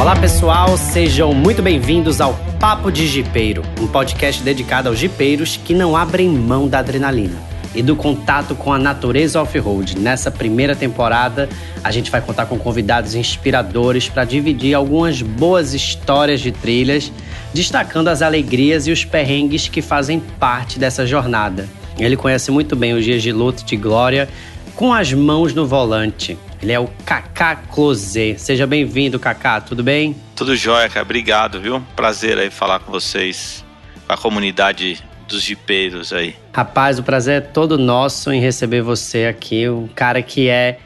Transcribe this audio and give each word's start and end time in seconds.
Olá 0.00 0.16
pessoal, 0.16 0.78
sejam 0.78 1.34
muito 1.34 1.60
bem-vindos 1.60 2.22
ao 2.22 2.32
Papo 2.58 2.90
de 2.90 3.06
Jipeiro, 3.06 3.62
um 3.78 3.86
podcast 3.86 4.42
dedicado 4.42 4.88
aos 4.88 4.98
jipeiros 4.98 5.58
que 5.58 5.74
não 5.74 5.94
abrem 5.94 6.26
mão 6.26 6.66
da 6.66 6.78
adrenalina 6.78 7.36
e 7.74 7.82
do 7.82 7.94
contato 7.94 8.54
com 8.54 8.72
a 8.72 8.78
natureza 8.78 9.42
off-road. 9.42 9.98
Nessa 9.98 10.30
primeira 10.30 10.74
temporada, 10.74 11.50
a 11.84 11.90
gente 11.90 12.10
vai 12.10 12.22
contar 12.22 12.46
com 12.46 12.58
convidados 12.58 13.14
inspiradores 13.14 14.08
para 14.08 14.24
dividir 14.24 14.72
algumas 14.72 15.20
boas 15.20 15.74
histórias 15.74 16.40
de 16.40 16.50
trilhas, 16.50 17.12
destacando 17.52 18.08
as 18.08 18.22
alegrias 18.22 18.86
e 18.86 18.92
os 18.92 19.04
perrengues 19.04 19.68
que 19.68 19.82
fazem 19.82 20.18
parte 20.18 20.78
dessa 20.78 21.06
jornada. 21.06 21.68
Ele 21.98 22.16
conhece 22.16 22.50
muito 22.50 22.74
bem 22.74 22.94
os 22.94 23.04
dias 23.04 23.22
de 23.22 23.32
luta 23.32 23.60
e 23.60 23.66
de 23.66 23.76
glória 23.76 24.30
com 24.74 24.94
as 24.94 25.12
mãos 25.12 25.52
no 25.52 25.66
volante. 25.66 26.38
Ele 26.62 26.72
é 26.72 26.78
o 26.78 26.88
Kaká 27.06 27.56
Closé. 27.56 28.36
Seja 28.36 28.66
bem-vindo, 28.66 29.18
Kaká, 29.18 29.60
tudo 29.60 29.82
bem? 29.82 30.14
Tudo 30.36 30.54
jóia, 30.54 30.88
cara. 30.88 31.02
Obrigado, 31.02 31.60
viu? 31.60 31.82
Prazer 31.96 32.38
aí 32.38 32.50
falar 32.50 32.80
com 32.80 32.92
vocês, 32.92 33.64
com 34.06 34.12
a 34.12 34.16
comunidade 34.16 35.02
dos 35.26 35.42
jipeiros 35.42 36.12
aí. 36.12 36.34
Rapaz, 36.52 36.98
o 36.98 37.02
prazer 37.02 37.38
é 37.38 37.40
todo 37.40 37.78
nosso 37.78 38.30
em 38.30 38.40
receber 38.40 38.82
você 38.82 39.24
aqui, 39.24 39.68
um 39.68 39.88
cara 39.88 40.20
que 40.20 40.48
é 40.48 40.78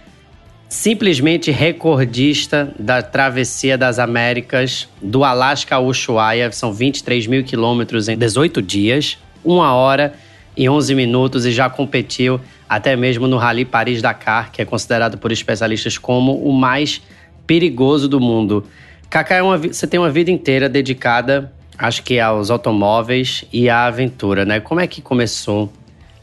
simplesmente 0.69 1.51
recordista 1.51 2.73
da 2.79 3.03
travessia 3.03 3.77
das 3.77 3.99
Américas 3.99 4.89
do 5.01 5.25
Alasca 5.25 5.77
ao 5.77 5.87
Ushuaia. 5.87 6.51
São 6.53 6.73
23 6.73 7.27
mil 7.27 7.43
quilômetros 7.45 8.09
em 8.09 8.17
18 8.17 8.63
dias, 8.63 9.19
uma 9.45 9.73
hora 9.73 10.15
e 10.57 10.69
11 10.69 10.95
minutos 10.95 11.45
e 11.47 11.53
já 11.53 11.69
competiu 11.69 12.41
até 12.77 12.97
mesmo 12.97 13.27
no 13.27 13.37
Rally 13.37 13.65
Paris-Dakar, 13.65 14.51
que 14.51 14.61
é 14.61 14.65
considerado 14.65 15.19
por 15.19 15.31
especialistas 15.31 15.99
como 15.99 16.37
o 16.43 16.53
mais 16.53 17.01
perigoso 17.47 18.09
do 18.09 18.21
mundo. 18.21 18.67
Kaká, 19.09 19.37
é 19.37 19.43
uma, 19.43 19.59
você 19.59 19.87
tem 19.87 20.01
uma 20.01 20.11
vida 20.11 20.31
inteira 20.31 20.69
dedicada 20.69 21.53
acho 21.79 22.03
que 22.03 22.21
aos 22.21 22.51
automóveis 22.51 23.45
e 23.53 23.69
à 23.69 23.87
aventura, 23.87 24.45
né? 24.45 24.61
Como 24.61 24.81
é 24.81 24.87
que 24.87 25.03
começou 25.03 25.73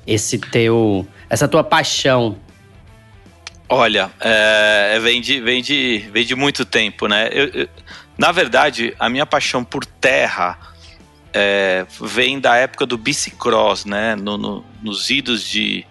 esse 0.05 0.37
teu, 0.37 1.07
essa 1.29 1.47
tua 1.47 1.63
paixão? 1.63 2.37
Olha, 3.67 4.11
é, 4.19 4.99
vem, 4.99 5.21
de, 5.21 5.39
vem, 5.39 5.61
de, 5.61 6.09
vem 6.11 6.25
de 6.25 6.35
muito 6.35 6.65
tempo, 6.65 7.07
né? 7.07 7.29
Eu, 7.31 7.47
eu, 7.47 7.69
na 8.17 8.31
verdade, 8.31 8.93
a 8.99 9.09
minha 9.09 9.25
paixão 9.25 9.63
por 9.63 9.85
terra 9.85 10.57
é, 11.33 11.85
vem 12.01 12.39
da 12.39 12.55
época 12.57 12.85
do 12.85 12.97
bicicross, 12.97 13.85
né? 13.85 14.15
No, 14.15 14.37
no, 14.37 14.65
nos 14.81 15.09
idos 15.09 15.43
de, 15.43 15.85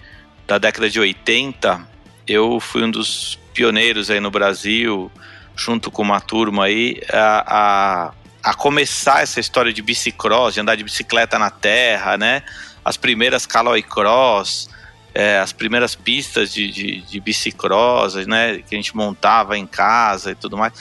da 0.51 0.59
década 0.59 0.91
de 0.91 0.98
80, 0.98 1.81
eu 2.27 2.59
fui 2.59 2.83
um 2.83 2.91
dos 2.91 3.39
pioneiros 3.55 4.11
aí 4.11 4.19
no 4.19 4.33
Brasil, 4.33 5.09
junto 5.55 5.92
com 5.92 6.03
uma 6.03 6.20
turma 6.20 6.65
aí, 6.65 7.01
a, 7.12 7.45
a 7.47 8.12
a 8.42 8.55
começar 8.55 9.23
essa 9.23 9.39
história 9.39 9.73
de 9.73 9.83
bicicross, 9.83 10.55
de 10.55 10.61
andar 10.61 10.75
de 10.75 10.83
bicicleta 10.83 11.39
na 11.39 11.51
terra, 11.51 12.17
né? 12.17 12.42
As 12.83 12.97
primeiras 12.97 13.45
Caloi 13.45 13.83
Cross, 13.83 14.70
é, 15.15 15.39
as 15.39 15.53
primeiras 15.53 15.95
pistas 15.95 16.51
de, 16.51 16.70
de, 16.70 17.03
de 17.03 17.20
bicicross, 17.20 18.14
né? 18.27 18.59
Que 18.67 18.75
a 18.75 18.79
gente 18.79 18.97
montava 18.97 19.59
em 19.59 19.67
casa 19.67 20.33
e 20.33 20.35
tudo 20.35 20.57
mais. 20.57 20.73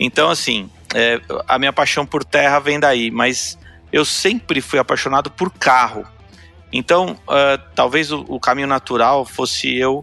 Então, 0.00 0.30
assim, 0.30 0.70
é, 0.94 1.20
a 1.46 1.58
minha 1.58 1.72
paixão 1.72 2.06
por 2.06 2.24
terra 2.24 2.58
vem 2.58 2.80
daí, 2.80 3.10
mas 3.10 3.58
eu 3.92 4.06
sempre 4.06 4.62
fui 4.62 4.78
apaixonado 4.78 5.30
por 5.30 5.52
carro. 5.52 6.06
Então, 6.72 7.18
uh, 7.28 7.62
talvez 7.74 8.10
o, 8.10 8.24
o, 8.28 8.40
caminho 8.40 8.66
natural 8.66 9.26
fosse 9.26 9.76
eu, 9.76 9.98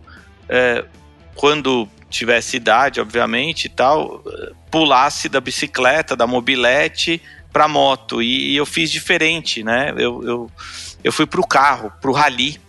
uh, 0.45 0.87
quando 1.35 1.89
tivesse 2.09 2.57
idade, 2.57 3.01
obviamente, 3.01 3.65
e 3.65 3.69
tal, 3.69 4.23
pulasse 4.69 5.29
da 5.29 5.41
bicicleta, 5.41 6.15
da 6.15 6.27
mobilete 6.27 7.21
para 7.51 7.67
moto. 7.67 8.21
E, 8.21 8.51
e, 8.51 8.55
eu 8.55 8.65
fiz 8.65 8.91
diferente, 8.91 9.63
né? 9.63 9.93
Eu, 9.97 10.23
eu, 10.23 10.51
eu 11.03 11.11
fui 11.11 11.25
para 11.25 11.41
o 11.41 11.47
carro, 11.47 11.91
para 12.01 12.09
o 12.09 12.13
rally. 12.13 12.59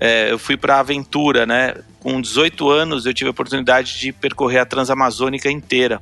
É, 0.00 0.30
eu 0.30 0.38
fui 0.38 0.56
para 0.56 0.76
a 0.76 0.80
aventura, 0.80 1.44
né? 1.44 1.74
Com 2.00 2.20
18 2.20 2.68
anos 2.70 3.06
eu 3.06 3.14
tive 3.14 3.28
a 3.28 3.32
oportunidade 3.32 3.98
de 3.98 4.12
percorrer 4.12 4.58
a 4.58 4.66
Transamazônica 4.66 5.50
inteira, 5.50 6.00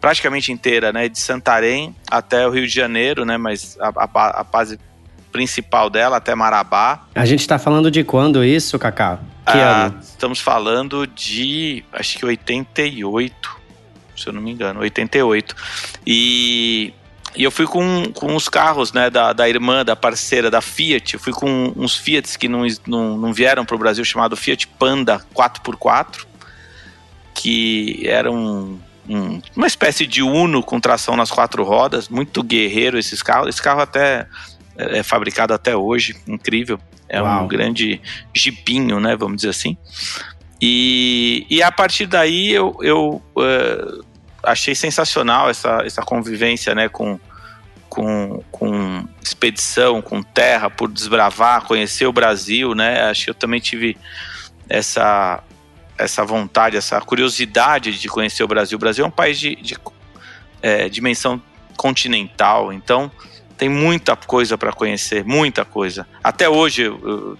praticamente 0.00 0.52
inteira, 0.52 0.92
né? 0.92 1.08
De 1.08 1.18
Santarém 1.18 1.94
até 2.08 2.46
o 2.46 2.50
Rio 2.50 2.66
de 2.66 2.72
Janeiro, 2.72 3.24
né? 3.24 3.36
Mas 3.36 3.76
a, 3.80 3.88
a, 3.88 4.40
a 4.40 4.44
base 4.44 4.78
principal 5.34 5.90
dela 5.90 6.18
até 6.18 6.32
Marabá. 6.32 7.08
A 7.12 7.26
gente 7.26 7.40
está 7.40 7.58
falando 7.58 7.90
de 7.90 8.04
quando 8.04 8.44
isso, 8.44 8.78
Cacá? 8.78 9.18
Que 9.44 9.58
ah, 9.58 9.86
ano? 9.86 9.98
Estamos 10.00 10.38
falando 10.38 11.08
de, 11.08 11.82
acho 11.92 12.18
que 12.18 12.24
88, 12.24 13.56
se 14.16 14.28
eu 14.28 14.32
não 14.32 14.40
me 14.40 14.52
engano, 14.52 14.78
88. 14.78 15.56
E, 16.06 16.94
e 17.34 17.42
eu 17.42 17.50
fui 17.50 17.66
com, 17.66 18.04
com 18.14 18.36
os 18.36 18.48
carros, 18.48 18.92
né, 18.92 19.10
da, 19.10 19.32
da 19.32 19.48
irmã, 19.48 19.84
da 19.84 19.96
parceira, 19.96 20.52
da 20.52 20.60
Fiat. 20.60 21.14
Eu 21.14 21.20
fui 21.20 21.32
com 21.32 21.72
uns 21.76 21.96
Fiats 21.96 22.36
que 22.36 22.48
não, 22.48 22.64
não, 22.86 23.18
não 23.18 23.32
vieram 23.32 23.64
para 23.64 23.74
o 23.74 23.78
Brasil, 23.78 24.04
chamado 24.04 24.36
Fiat 24.36 24.68
Panda 24.78 25.20
4x4, 25.34 26.26
que 27.34 28.06
era 28.06 28.30
um, 28.30 28.78
um, 29.08 29.42
uma 29.56 29.66
espécie 29.66 30.06
de 30.06 30.22
Uno 30.22 30.62
com 30.62 30.78
tração 30.78 31.16
nas 31.16 31.32
quatro 31.32 31.64
rodas, 31.64 32.08
muito 32.08 32.40
guerreiro 32.40 32.96
esses 32.96 33.20
carros. 33.20 33.48
Esse 33.48 33.60
carro 33.60 33.80
até 33.80 34.28
é, 34.76 34.98
é 34.98 35.02
fabricado 35.02 35.52
até 35.52 35.76
hoje, 35.76 36.16
incrível. 36.26 36.78
É 37.08 37.20
Uau. 37.20 37.44
um 37.44 37.48
grande 37.48 38.00
jipinho, 38.34 38.98
né? 38.98 39.16
Vamos 39.16 39.36
dizer 39.36 39.50
assim. 39.50 39.76
E, 40.60 41.46
e 41.50 41.62
a 41.62 41.70
partir 41.70 42.06
daí 42.06 42.50
eu, 42.50 42.76
eu 42.80 43.22
uh, 43.36 44.04
achei 44.42 44.74
sensacional 44.74 45.50
essa, 45.50 45.82
essa 45.84 46.02
convivência 46.02 46.74
né, 46.74 46.88
com, 46.88 47.18
com, 47.88 48.42
com 48.50 49.06
expedição, 49.22 50.00
com 50.00 50.22
terra, 50.22 50.70
por 50.70 50.90
desbravar, 50.90 51.64
conhecer 51.64 52.06
o 52.06 52.12
Brasil. 52.12 52.74
Né? 52.74 53.02
Acho 53.02 53.24
que 53.24 53.30
eu 53.30 53.34
também 53.34 53.60
tive 53.60 53.96
essa, 54.68 55.42
essa 55.98 56.24
vontade, 56.24 56.76
essa 56.76 57.00
curiosidade 57.00 57.98
de 57.98 58.08
conhecer 58.08 58.42
o 58.42 58.48
Brasil. 58.48 58.76
O 58.76 58.80
Brasil 58.80 59.04
é 59.04 59.08
um 59.08 59.10
país 59.10 59.38
de, 59.38 59.56
de 59.56 59.76
é, 60.62 60.88
dimensão 60.88 61.42
continental, 61.76 62.72
então 62.72 63.10
tem 63.64 63.68
muita 63.70 64.14
coisa 64.14 64.58
para 64.58 64.70
conhecer, 64.74 65.24
muita 65.24 65.64
coisa. 65.64 66.06
Até 66.22 66.46
hoje, 66.46 66.84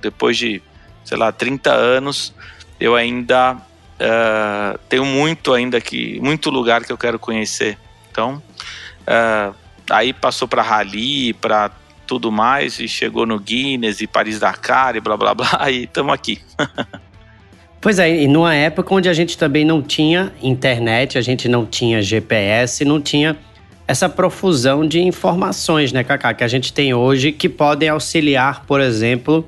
depois 0.01 0.39
de, 0.39 0.63
sei 1.05 1.19
lá, 1.19 1.31
30 1.31 1.71
anos, 1.71 2.33
eu 2.81 2.97
ainda 2.97 3.53
uh, 3.53 4.79
tenho 4.89 5.05
muito 5.05 5.53
ainda 5.53 5.83
que, 5.83 6.19
muito 6.23 6.49
lugar 6.49 6.83
que 6.83 6.91
eu 6.91 6.97
quero 6.97 7.19
conhecer. 7.19 7.77
Então, 8.11 8.43
uh, 9.03 9.55
aí 9.91 10.15
passou 10.15 10.49
para 10.49 10.63
rally, 10.63 11.35
para 11.35 11.71
tudo 12.07 12.33
mais 12.33 12.81
e 12.81 12.89
chegou 12.89 13.27
no 13.27 13.39
Guinness 13.39 14.01
e 14.01 14.07
Paris 14.07 14.39
Dakar 14.39 14.97
e 14.97 15.01
blá 15.01 15.19
blá 15.19 15.35
blá 15.35 15.61
e 15.71 15.85
estamos 15.85 16.15
aqui. 16.15 16.41
Pois 17.83 17.99
é, 17.99 18.23
e 18.23 18.27
numa 18.27 18.55
época 18.55 18.95
onde 18.95 19.11
a 19.11 19.13
gente 19.13 19.37
também 19.37 19.63
não 19.63 19.83
tinha 19.83 20.33
internet, 20.41 21.19
a 21.19 21.21
gente 21.21 21.51
não 21.51 21.67
tinha 21.67 22.01
GPS, 22.01 22.83
não 22.83 22.99
tinha 22.99 23.37
essa 23.87 24.09
profusão 24.09 24.87
de 24.87 25.01
informações, 25.01 25.93
né, 25.93 26.03
Kaká, 26.03 26.33
que 26.35 26.45
a 26.45 26.49
gente 26.49 26.73
tem 26.73 26.95
hoje 26.95 27.33
que 27.33 27.49
podem 27.49 27.89
auxiliar, 27.89 28.65
por 28.67 28.81
exemplo, 28.81 29.47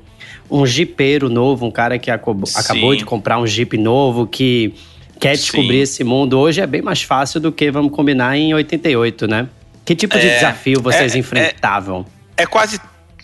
um 0.49 0.65
jipeiro 0.65 1.29
novo, 1.29 1.65
um 1.65 1.71
cara 1.71 1.97
que 1.97 2.11
acabou, 2.11 2.49
acabou 2.55 2.95
de 2.95 3.03
comprar 3.03 3.39
um 3.39 3.47
jeep 3.47 3.77
novo, 3.77 4.27
que 4.27 4.73
quer 5.19 5.33
descobrir 5.33 5.77
Sim. 5.77 5.81
esse 5.81 6.03
mundo. 6.03 6.39
Hoje 6.39 6.61
é 6.61 6.67
bem 6.67 6.81
mais 6.81 7.01
fácil 7.01 7.39
do 7.39 7.51
que, 7.51 7.71
vamos 7.71 7.91
combinar, 7.91 8.37
em 8.37 8.53
88, 8.53 9.27
né? 9.27 9.47
Que 9.83 9.95
tipo 9.95 10.17
de 10.19 10.27
é, 10.27 10.35
desafio 10.35 10.81
vocês 10.81 11.15
é, 11.15 11.17
enfrentavam? 11.17 12.05
É, 12.35 12.43
é 12.43 12.45
quase 12.45 12.79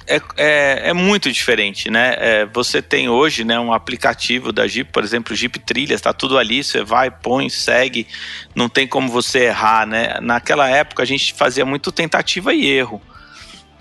é, 0.06 0.22
é, 0.36 0.90
é, 0.90 0.94
muito 0.94 1.31
diferente, 1.31 1.90
né? 1.90 2.16
É, 2.18 2.46
você 2.46 2.81
tem 2.81 3.08
hoje 3.08 3.44
né, 3.44 3.59
um 3.59 3.72
aplicativo 3.72 4.52
da 4.52 4.68
Jeep, 4.68 4.91
por 4.91 5.03
exemplo, 5.03 5.36
Jeep 5.36 5.60
Trilhas, 5.60 6.00
está 6.00 6.12
tudo 6.12 6.38
ali, 6.38 6.63
você 6.63 6.83
vai, 6.83 7.10
põe, 7.10 7.50
segue, 7.50 8.07
não 8.54 8.68
tem 8.68 8.88
como 8.88 9.10
você 9.10 9.45
errar, 9.45 9.86
né? 9.86 10.19
Naquela 10.22 10.69
época 10.69 11.04
a 11.04 11.06
gente 11.06 11.33
fazia 11.33 11.66
muito 11.66 11.92
tentativa 11.92 12.54
e 12.54 12.68
erro, 12.68 13.01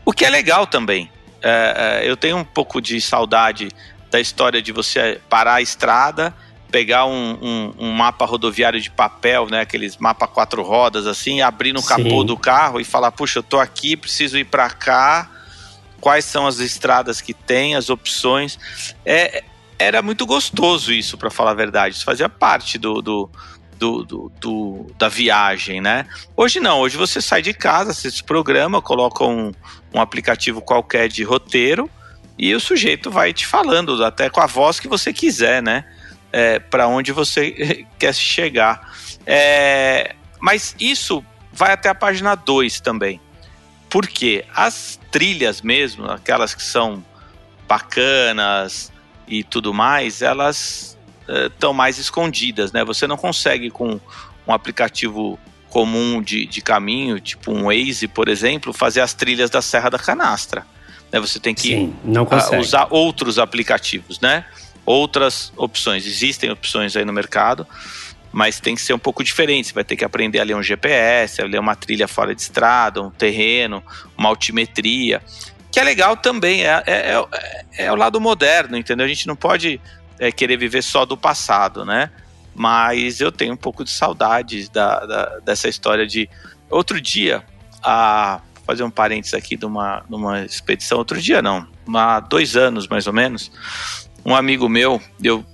o 0.05 0.13
que 0.13 0.25
é 0.25 0.31
legal 0.31 0.67
também. 0.67 1.11
É, 1.43 2.03
é, 2.05 2.11
eu 2.11 2.17
tenho 2.17 2.37
um 2.37 2.45
pouco 2.45 2.81
de 2.81 3.01
saudade 3.01 3.69
da 4.11 4.21
história 4.21 4.63
de 4.63 4.71
você 4.71 5.21
parar 5.29 5.55
a 5.55 5.63
estrada, 5.63 6.33
pegar 6.71 7.05
um, 7.05 7.39
um, 7.43 7.75
um 7.87 7.91
mapa 7.91 8.25
rodoviário 8.25 8.81
de 8.81 8.91
papel, 8.91 9.49
né? 9.51 9.63
Aqueles 9.63 9.97
mapa 9.97 10.29
quatro 10.29 10.63
rodas 10.63 11.07
assim, 11.07 11.41
abrir 11.41 11.73
no 11.73 11.83
capô 11.83 12.21
Sim. 12.21 12.27
do 12.27 12.37
carro 12.37 12.81
e 12.81 12.85
falar, 12.85 13.11
puxa, 13.11 13.41
eu 13.41 13.43
tô 13.43 13.59
aqui, 13.59 13.97
preciso 13.97 14.39
ir 14.39 14.45
para 14.45 14.71
cá 14.71 15.29
quais 16.03 16.25
são 16.25 16.49
as 16.49 16.59
estradas 16.59 17.21
que 17.21 17.33
tem, 17.33 17.77
as 17.77 17.89
opções. 17.89 18.59
É, 19.07 19.45
era 19.79 20.03
muito 20.03 20.27
gostoso 20.27 20.93
isso, 20.93 21.17
para 21.17 21.31
falar 21.31 21.53
a 21.53 21.55
verdade. 21.55 21.95
Isso 21.95 22.05
fazia 22.05 22.29
parte 22.29 22.77
do, 22.77 23.01
do, 23.01 23.31
do, 23.79 24.05
do, 24.05 24.33
do, 24.41 24.87
da 24.99 25.09
viagem, 25.09 25.81
né? 25.81 26.05
Hoje 26.37 26.59
não, 26.59 26.81
hoje 26.81 26.97
você 26.97 27.23
sai 27.23 27.41
de 27.41 27.55
casa, 27.55 27.95
você 27.95 28.11
se 28.11 28.25
programa, 28.25 28.83
coloca 28.83 29.23
um, 29.25 29.53
um 29.95 30.01
aplicativo 30.01 30.61
qualquer 30.61 31.07
de 31.07 31.23
roteiro 31.23 31.89
e 32.37 32.53
o 32.53 32.59
sujeito 32.59 33.09
vai 33.09 33.33
te 33.33 33.47
falando, 33.47 34.05
até 34.05 34.29
com 34.29 34.41
a 34.41 34.47
voz 34.47 34.81
que 34.81 34.89
você 34.89 35.13
quiser, 35.13 35.63
né? 35.63 35.85
É, 36.33 36.59
para 36.59 36.89
onde 36.89 37.13
você 37.13 37.87
quer 37.97 38.13
chegar. 38.13 38.93
É, 39.25 40.17
mas 40.41 40.75
isso 40.81 41.25
vai 41.53 41.73
até 41.73 41.89
a 41.89 41.95
página 41.95 42.35
2 42.35 42.81
também. 42.81 43.21
Porque 43.93 44.43
as 44.57 44.99
trilhas 45.11 45.61
mesmo, 45.61 46.11
aquelas 46.11 46.55
que 46.55 46.63
são 46.63 47.05
bacanas 47.69 48.91
e 49.29 49.45
tudo 49.45 49.75
mais, 49.75 50.23
elas 50.23 50.97
estão 51.29 51.73
uh, 51.73 51.75
mais 51.75 51.99
escondidas, 51.99 52.73
né? 52.73 52.83
Você 52.85 53.07
não 53.07 53.19
consegue 53.19 53.71
com 53.71 54.01
um 54.47 54.53
aplicativo 54.53 55.39
comum 55.69 56.23
de, 56.23 56.47
de 56.47 56.63
caminho, 56.63 57.21
tipo 57.21 57.53
um 57.53 57.65
Waze, 57.65 58.09
por 58.09 58.29
exemplo, 58.29 58.73
fazer 58.73 59.03
as 59.03 59.13
trilhas 59.13 59.51
da 59.51 59.61
Serra 59.61 59.91
da 59.91 59.99
Canastra. 59.99 60.67
Né? 61.13 61.21
Você 61.21 61.39
tem 61.39 61.55
que 61.55 61.69
Sim, 61.69 61.95
uh, 62.05 62.59
usar 62.59 62.89
outros 62.91 63.39
aplicativos, 63.39 64.21
né? 64.21 64.47
Outras 64.87 65.53
opções. 65.55 66.07
Existem 66.07 66.51
opções 66.51 66.97
aí 66.97 67.05
no 67.05 67.13
mercado, 67.13 67.67
mas 68.33 68.59
tem 68.59 68.75
que 68.75 68.81
ser 68.81 68.95
um 68.95 68.99
pouco 68.99 69.23
diferente. 69.23 69.69
Você 69.69 69.75
vai 69.75 69.85
ter 69.85 69.95
que 69.95 70.05
aprender 70.05 70.41
a 70.41 70.45
ler 70.45 70.57
um 70.57 70.63
GPS, 70.63 71.43
a 71.43 71.45
ler 71.45 71.61
uma 71.61 71.77
trilha 71.77 72.09
fora 72.09 72.35
de 72.35 72.41
estrada, 72.41 73.03
um 73.03 73.11
terreno, 73.11 73.83
uma 74.17 74.31
altimetria. 74.31 75.23
Que 75.71 75.79
é 75.79 75.85
legal 75.85 76.17
também, 76.17 76.67
é, 76.67 76.83
é, 76.87 77.27
é, 77.77 77.85
é 77.87 77.93
o 77.93 77.95
lado 77.95 78.21
moderno, 78.21 78.77
entendeu? 78.77 79.05
A 79.05 79.09
gente 79.09 79.27
não 79.27 79.37
pode 79.37 79.81
é, 80.19 80.33
querer 80.33 80.57
viver 80.57 80.83
só 80.83 81.05
do 81.05 81.17
passado, 81.17 81.85
né? 81.85 82.11
Mas 82.55 83.21
eu 83.21 83.31
tenho 83.31 83.55
um 83.55 83.57
pouco 83.57 83.85
de 83.85 83.91
saudades 83.91 84.69
da, 84.69 85.05
da, 85.07 85.39
dessa 85.41 85.69
história 85.69 86.07
de. 86.07 86.29
Outro 86.69 87.01
dia, 87.01 87.45
a 87.83 88.41
fazer 88.67 88.83
um 88.83 88.91
parênteses 88.91 89.35
aqui 89.35 89.57
de 89.57 89.67
uma, 89.67 90.03
de 90.09 90.15
uma 90.15 90.45
expedição, 90.45 90.99
outro 90.99 91.21
dia 91.21 91.43
não, 91.43 91.67
há 91.95 92.21
dois 92.21 92.57
anos 92.57 92.87
mais 92.87 93.07
ou 93.07 93.13
menos, 93.13 93.51
um 94.25 94.35
amigo 94.35 94.69
meu, 94.69 95.01
eu 95.23 95.45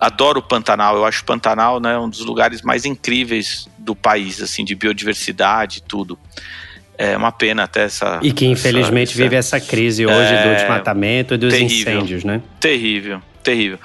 adoro 0.00 0.40
o 0.40 0.42
Pantanal. 0.42 0.96
Eu 0.96 1.04
acho 1.04 1.22
o 1.22 1.24
Pantanal 1.24 1.80
né, 1.80 1.98
um 1.98 2.08
dos 2.08 2.20
lugares 2.20 2.62
mais 2.62 2.84
incríveis 2.84 3.68
do 3.78 3.94
país, 3.94 4.40
assim, 4.42 4.64
de 4.64 4.74
biodiversidade 4.74 5.78
e 5.78 5.82
tudo. 5.82 6.18
É 6.96 7.16
uma 7.16 7.30
pena 7.30 7.64
até 7.64 7.84
essa. 7.84 8.18
E 8.22 8.32
que 8.32 8.44
infelizmente 8.46 9.10
essa, 9.10 9.22
vive 9.22 9.36
essa 9.36 9.60
crise 9.60 10.04
hoje 10.04 10.34
é, 10.34 10.42
do 10.42 10.54
desmatamento 10.56 11.34
e 11.34 11.36
dos 11.36 11.54
terrível, 11.54 11.92
incêndios, 11.92 12.24
né? 12.24 12.42
Terrível, 12.58 13.22
terrível. 13.42 13.78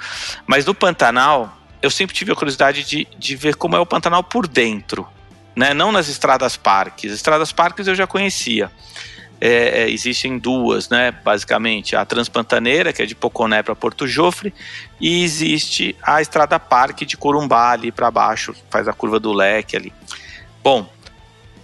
Mas 0.46 0.66
no 0.66 0.74
Pantanal, 0.74 1.56
eu 1.80 1.90
sempre 1.90 2.14
tive 2.14 2.32
a 2.32 2.34
curiosidade 2.34 2.82
de, 2.82 3.06
de 3.16 3.36
ver 3.36 3.54
como 3.54 3.76
é 3.76 3.78
o 3.78 3.86
Pantanal 3.86 4.24
por 4.24 4.48
dentro. 4.48 5.06
Né? 5.54 5.72
Não 5.72 5.92
nas 5.92 6.08
estradas 6.08 6.56
parques. 6.56 7.12
Estradas 7.12 7.52
parques 7.52 7.86
eu 7.86 7.94
já 7.94 8.06
conhecia 8.06 8.68
é, 9.40 9.82
é, 9.82 9.90
existem 9.90 10.38
duas, 10.38 10.88
né? 10.88 11.10
Basicamente, 11.10 11.96
a 11.96 12.04
Transpantaneira, 12.04 12.92
que 12.92 13.02
é 13.02 13.06
de 13.06 13.14
Poconé 13.14 13.62
para 13.62 13.74
Porto 13.74 14.06
Jofre, 14.06 14.54
e 15.00 15.22
existe 15.22 15.96
a 16.02 16.20
Estrada 16.20 16.58
Parque 16.58 17.04
de 17.04 17.16
Corumbá 17.16 17.72
ali 17.72 17.92
para 17.92 18.10
baixo, 18.10 18.54
faz 18.70 18.88
a 18.88 18.92
curva 18.92 19.20
do 19.20 19.32
leque 19.32 19.76
ali. 19.76 19.92
Bom, 20.62 20.88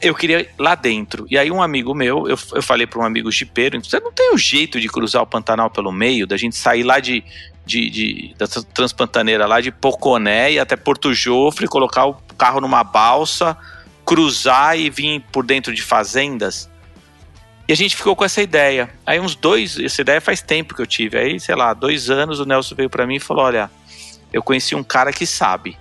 eu 0.01 0.15
queria 0.15 0.41
ir 0.41 0.51
lá 0.59 0.75
dentro. 0.75 1.27
E 1.31 1.37
aí 1.37 1.51
um 1.51 1.63
amigo 1.63 1.95
meu, 1.95 2.27
eu, 2.29 2.39
eu 2.55 2.63
falei 2.63 2.87
para 2.87 3.01
um 3.01 3.05
amigo 3.05 3.31
jipeiro, 3.31 3.83
você 3.83 4.01
não 4.01 4.13
tem 4.13 4.31
o 4.31 4.35
um 4.35 4.39
jeito 4.39 4.81
de 4.81 4.89
cruzar 4.89 5.23
o 5.23 5.27
Pantanal 5.27 5.71
pelo 5.71 5.93
meio, 5.93 6.27
da 6.27 6.37
gente 6.37 6.57
sair 6.57 6.83
lá 6.83 7.01
de, 7.01 7.23
de, 7.67 7.91
de, 7.91 8.35
da 8.39 8.47
Transpantaneira 8.47 9.47
lá 9.47 9.61
de 9.61 9.71
Poconé 9.71 10.53
e 10.53 10.59
até 10.59 10.77
Porto 10.77 11.13
Jofre, 11.13 11.67
colocar 11.67 12.07
o 12.07 12.15
carro 12.37 12.61
numa 12.61 12.83
balsa, 12.83 13.57
cruzar 14.05 14.79
e 14.79 14.89
vir 14.89 15.21
por 15.33 15.45
dentro 15.45 15.75
de 15.75 15.83
fazendas? 15.83 16.70
E 17.71 17.73
a 17.73 17.77
gente 17.77 17.95
ficou 17.95 18.17
com 18.17 18.25
essa 18.25 18.43
ideia. 18.43 18.91
Aí 19.07 19.21
uns 19.21 19.37
dois, 19.37 19.79
essa 19.79 20.01
ideia 20.01 20.21
faz 20.21 20.43
tempo 20.43 20.75
que 20.75 20.83
eu 20.83 20.87
tive. 20.89 21.17
Aí, 21.17 21.39
sei 21.39 21.55
lá, 21.55 21.73
dois 21.73 22.11
anos 22.11 22.41
o 22.41 22.45
Nelson 22.45 22.75
veio 22.75 22.91
para 22.91 23.07
mim 23.07 23.15
e 23.15 23.21
falou: 23.21 23.45
olha, 23.45 23.71
eu 24.33 24.43
conheci 24.43 24.75
um 24.75 24.83
cara 24.83 25.13
que 25.13 25.25
sabe. 25.25 25.79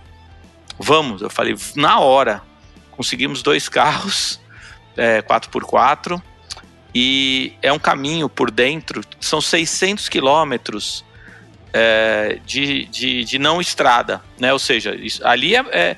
Vamos, 0.78 1.24
eu 1.24 1.32
falei, 1.32 1.56
na 1.76 2.00
hora. 2.00 2.44
Conseguimos 2.92 3.42
dois 3.42 3.68
carros, 3.70 4.40
é, 4.96 5.24
4x4, 5.24 6.22
e 6.94 7.54
é 7.60 7.74
um 7.74 7.80
caminho 7.80 8.30
por 8.30 8.52
dentro, 8.52 9.02
são 9.20 9.42
600 9.42 10.10
quilômetros 10.10 11.04
é, 11.74 12.38
de, 12.46 12.86
de, 12.86 13.24
de, 13.24 13.40
não 13.40 13.60
estrada, 13.60 14.22
né? 14.38 14.54
Ou 14.54 14.60
seja, 14.60 14.94
isso, 14.94 15.26
ali 15.26 15.56
é, 15.56 15.66
é 15.72 15.98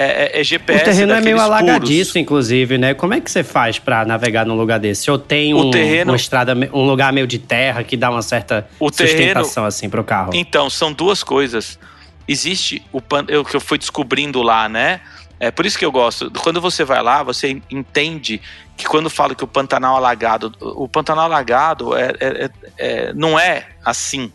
é, 0.00 0.38
é, 0.38 0.40
é 0.40 0.44
GPS. 0.44 0.80
O 0.80 0.84
terreno 0.84 1.12
é 1.12 1.20
meio 1.20 1.38
alagadiço, 1.38 2.18
inclusive, 2.18 2.78
né? 2.78 2.94
Como 2.94 3.12
é 3.12 3.20
que 3.20 3.30
você 3.30 3.44
faz 3.44 3.78
para 3.78 4.04
navegar 4.06 4.46
num 4.46 4.54
lugar 4.54 4.80
desse? 4.80 5.10
Ou 5.10 5.18
tem 5.18 5.52
um, 5.52 5.70
terreno, 5.70 6.12
uma 6.12 6.16
estrada, 6.16 6.54
um 6.72 6.86
lugar 6.86 7.12
meio 7.12 7.26
de 7.26 7.38
terra 7.38 7.84
que 7.84 7.96
dá 7.96 8.10
uma 8.10 8.22
certa 8.22 8.66
o 8.78 8.88
sustentação 8.88 9.54
terreno, 9.54 9.66
assim 9.66 9.90
para 9.90 10.00
o 10.00 10.04
carro? 10.04 10.30
Então, 10.34 10.70
são 10.70 10.90
duas 10.90 11.22
coisas. 11.22 11.78
Existe 12.26 12.82
o 12.92 12.98
o 12.98 13.44
que 13.44 13.56
eu 13.56 13.60
fui 13.60 13.76
descobrindo 13.76 14.40
lá, 14.42 14.68
né? 14.68 15.00
É 15.38 15.50
por 15.50 15.66
isso 15.66 15.78
que 15.78 15.84
eu 15.84 15.92
gosto. 15.92 16.30
Quando 16.30 16.60
você 16.60 16.84
vai 16.84 17.02
lá, 17.02 17.22
você 17.22 17.60
entende 17.70 18.40
que 18.76 18.86
quando 18.86 19.10
falo 19.10 19.34
que 19.34 19.44
o 19.44 19.46
Pantanal 19.46 19.96
alagado, 19.96 20.52
o 20.60 20.88
Pantanal 20.88 21.24
alagado 21.24 21.94
é, 21.96 22.12
é, 22.20 22.44
é, 22.44 22.50
é 22.78 23.12
não 23.14 23.38
é 23.38 23.66
assim, 23.84 24.32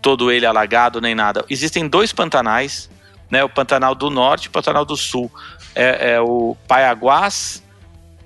todo 0.00 0.30
ele 0.30 0.44
alagado 0.44 1.00
nem 1.00 1.14
nada. 1.14 1.44
Existem 1.48 1.88
dois 1.88 2.12
pantanais 2.12 2.90
né? 3.32 3.42
O 3.42 3.48
Pantanal 3.48 3.94
do 3.94 4.10
Norte 4.10 4.44
e 4.44 4.48
o 4.48 4.50
Pantanal 4.50 4.84
do 4.84 4.94
Sul. 4.94 5.32
É, 5.74 6.12
é 6.12 6.20
o 6.20 6.54
Paiaguás 6.68 7.62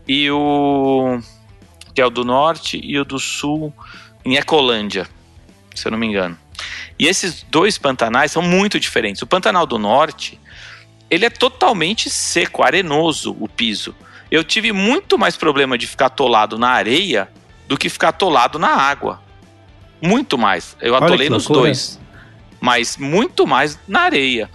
e 0.07 0.29
o. 0.33 1.21
que 1.95 2.01
é 2.01 2.05
o 2.05 2.11
do 2.11 2.25
Norte, 2.25 2.81
e 2.83 2.99
o 2.99 3.05
do 3.05 3.21
Sul 3.21 3.73
em 4.25 4.35
Ecolândia, 4.35 5.07
se 5.73 5.87
eu 5.87 5.93
não 5.93 5.99
me 5.99 6.09
engano. 6.09 6.37
E 6.99 7.07
esses 7.07 7.47
dois 7.49 7.79
pantanais 7.79 8.33
são 8.33 8.43
muito 8.43 8.81
diferentes. 8.81 9.23
O 9.23 9.27
Pantanal 9.27 9.65
do 9.65 9.79
Norte, 9.79 10.41
ele 11.09 11.25
é 11.25 11.31
totalmente 11.31 12.11
seco, 12.11 12.65
arenoso 12.65 13.37
o 13.39 13.49
piso. 13.49 13.95
Eu 14.29 14.43
tive 14.43 14.73
muito 14.73 15.17
mais 15.17 15.37
problema 15.37 15.79
de 15.79 15.87
ficar 15.87 16.07
atolado 16.07 16.59
na 16.59 16.71
areia 16.71 17.29
do 17.69 17.79
que 17.79 17.89
ficar 17.89 18.09
atolado 18.09 18.59
na 18.59 18.71
água. 18.71 19.23
Muito 20.03 20.37
mais. 20.37 20.77
Eu 20.81 20.97
atolei 20.97 21.31
nos 21.31 21.47
dois. 21.47 22.01
Mas 22.61 22.97
muito 22.97 23.47
mais 23.47 23.79
na 23.87 24.01
areia 24.01 24.51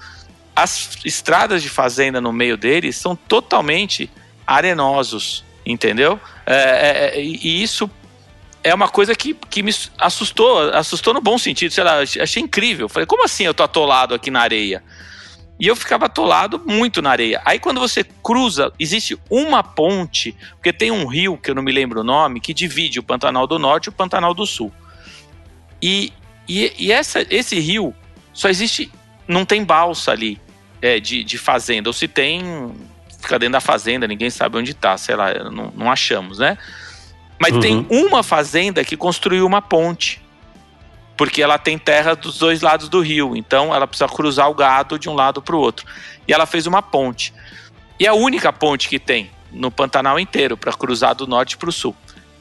as 0.56 0.98
estradas 1.06 1.62
de 1.62 1.70
fazenda 1.70 2.20
no 2.20 2.32
meio 2.32 2.58
deles 2.58 2.96
são 2.96 3.16
totalmente 3.16 4.10
arenosos, 4.46 5.44
entendeu? 5.66 6.20
É, 6.46 6.56
é, 6.56 7.20
é, 7.20 7.24
e 7.24 7.64
isso 7.64 7.90
é 8.64 8.74
uma 8.74 8.88
coisa 8.88 9.16
que, 9.16 9.34
que 9.34 9.64
me 9.64 9.74
assustou, 9.98 10.70
assustou 10.74 11.14
no 11.14 11.22
bom 11.22 11.38
sentido, 11.38 11.72
sei 11.72 11.84
lá, 11.84 12.00
achei 12.00 12.44
incrível. 12.44 12.88
Falei, 12.88 13.06
como 13.06 13.24
assim 13.24 13.46
eu 13.46 13.54
tô 13.54 13.64
atolado 13.64 14.14
aqui 14.14 14.30
na 14.30 14.42
areia? 14.42 14.84
E 15.60 15.68
eu 15.68 15.76
ficava 15.76 16.06
atolado 16.06 16.62
muito 16.66 17.02
na 17.02 17.12
areia. 17.12 17.42
Aí 17.46 17.60
quando 17.60 17.80
você 17.80 18.04
cruza, 18.04 18.74
existe 18.80 19.18
uma 19.30 19.64
ponte, 19.64 20.36
porque 20.54 20.74
tem 20.74 20.92
um 20.92 21.06
rio, 21.06 21.38
que 21.38 21.52
eu 21.52 21.56
não 21.56 21.64
me 21.64 21.72
lembro 21.72 22.02
o 22.02 22.04
nome, 22.04 22.40
que 22.40 22.54
divide 22.54 23.00
o 23.00 23.04
Pantanal 23.04 23.46
do 23.46 23.60
Norte 23.60 23.86
e 23.86 23.90
o 23.90 23.94
Pantanal 23.94 24.34
do 24.34 24.46
Sul. 24.46 24.72
E, 25.82 26.12
e, 26.48 26.74
e 26.78 26.92
essa, 26.92 27.26
esse 27.30 27.60
rio 27.60 27.96
só 28.34 28.50
existe 28.50 28.92
não 29.32 29.46
tem 29.46 29.64
balsa 29.64 30.12
ali 30.12 30.40
é, 30.82 31.00
de, 31.00 31.24
de 31.24 31.38
fazenda. 31.38 31.90
Ou 31.90 31.94
se 31.94 32.08
tem, 32.08 32.74
fica 33.22 33.40
dentro 33.40 33.54
da 33.54 33.62
fazenda, 33.62 34.08
ninguém 34.08 34.30
sabe 34.30 34.58
onde 34.58 34.72
está, 34.72 34.98
sei 34.98 35.16
lá, 35.16 35.34
não, 35.50 35.72
não 35.76 35.92
achamos, 35.92 36.40
né? 36.40 36.58
Mas 37.40 37.54
uhum. 37.54 37.60
tem 37.60 37.88
uma 37.90 38.22
fazenda 38.22 38.84
que 38.84 38.96
construiu 38.96 39.46
uma 39.46 39.62
ponte. 39.62 40.22
Porque 41.18 41.42
ela 41.42 41.58
tem 41.58 41.78
terra 41.78 42.16
dos 42.16 42.38
dois 42.38 42.62
lados 42.62 42.90
do 42.90 43.00
rio. 43.00 43.36
Então 43.36 43.74
ela 43.74 43.88
precisa 43.88 44.08
cruzar 44.08 44.50
o 44.50 44.54
gado 44.54 44.98
de 44.98 45.10
um 45.10 45.14
lado 45.14 45.42
para 45.42 45.56
o 45.56 45.60
outro. 45.60 45.86
E 46.28 46.34
ela 46.34 46.46
fez 46.46 46.68
uma 46.68 46.82
ponte. 46.82 47.34
E 48.00 48.06
é 48.06 48.10
a 48.10 48.14
única 48.14 48.52
ponte 48.52 48.90
que 48.90 49.00
tem 49.00 49.30
no 49.52 49.70
Pantanal 49.70 50.20
inteiro 50.20 50.58
para 50.58 50.72
cruzar 50.74 51.14
do 51.14 51.28
norte 51.28 51.58
para 51.58 51.70
o 51.70 51.72
sul. 51.72 51.96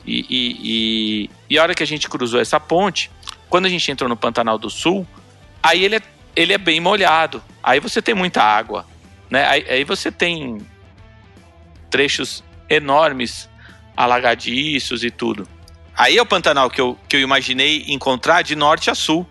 E, 0.06 0.24
e, 0.28 0.56
e, 0.62 1.30
e 1.50 1.58
a 1.58 1.62
hora 1.62 1.74
que 1.74 1.82
a 1.82 1.86
gente 1.86 2.08
cruzou 2.08 2.40
essa 2.40 2.58
ponte, 2.58 3.10
quando 3.48 3.66
a 3.66 3.68
gente 3.68 3.90
entrou 3.90 4.08
no 4.08 4.16
Pantanal 4.16 4.56
do 4.56 4.70
Sul, 4.70 5.06
aí 5.62 5.84
ele 5.84 5.96
é 5.96 6.02
ele 6.34 6.52
é 6.52 6.58
bem 6.58 6.80
molhado. 6.80 7.42
Aí 7.62 7.80
você 7.80 8.00
tem 8.00 8.14
muita 8.14 8.42
água, 8.42 8.86
né? 9.28 9.46
Aí, 9.46 9.66
aí 9.68 9.84
você 9.84 10.10
tem 10.10 10.58
trechos 11.90 12.42
enormes, 12.68 13.48
alagadiços 13.96 15.04
e 15.04 15.10
tudo. 15.10 15.46
Aí 15.96 16.16
é 16.16 16.22
o 16.22 16.26
Pantanal 16.26 16.70
que 16.70 16.80
eu, 16.80 16.98
que 17.08 17.16
eu 17.16 17.20
imaginei 17.20 17.84
encontrar 17.88 18.42
de 18.42 18.56
norte 18.56 18.90
a 18.90 18.94
sul, 18.94 19.26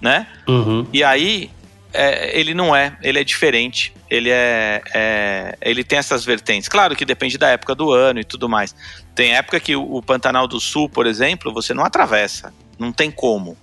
né? 0.00 0.26
Uhum. 0.46 0.86
E 0.92 1.02
aí 1.02 1.50
é, 1.92 2.38
ele 2.38 2.54
não 2.54 2.74
é, 2.74 2.96
ele 3.02 3.18
é 3.18 3.24
diferente. 3.24 3.94
Ele 4.08 4.28
é, 4.28 4.82
é, 4.92 5.58
ele 5.60 5.84
tem 5.84 5.98
essas 5.98 6.24
vertentes. 6.24 6.68
Claro 6.68 6.96
que 6.96 7.04
depende 7.04 7.38
da 7.38 7.48
época 7.48 7.74
do 7.74 7.92
ano 7.92 8.20
e 8.20 8.24
tudo 8.24 8.48
mais. 8.48 8.74
Tem 9.14 9.34
época 9.34 9.60
que 9.60 9.76
o, 9.76 9.96
o 9.96 10.02
Pantanal 10.02 10.48
do 10.48 10.60
Sul, 10.60 10.88
por 10.88 11.06
exemplo, 11.06 11.52
você 11.52 11.72
não 11.72 11.84
atravessa, 11.84 12.52
não 12.78 12.92
tem 12.92 13.10
como. 13.10 13.56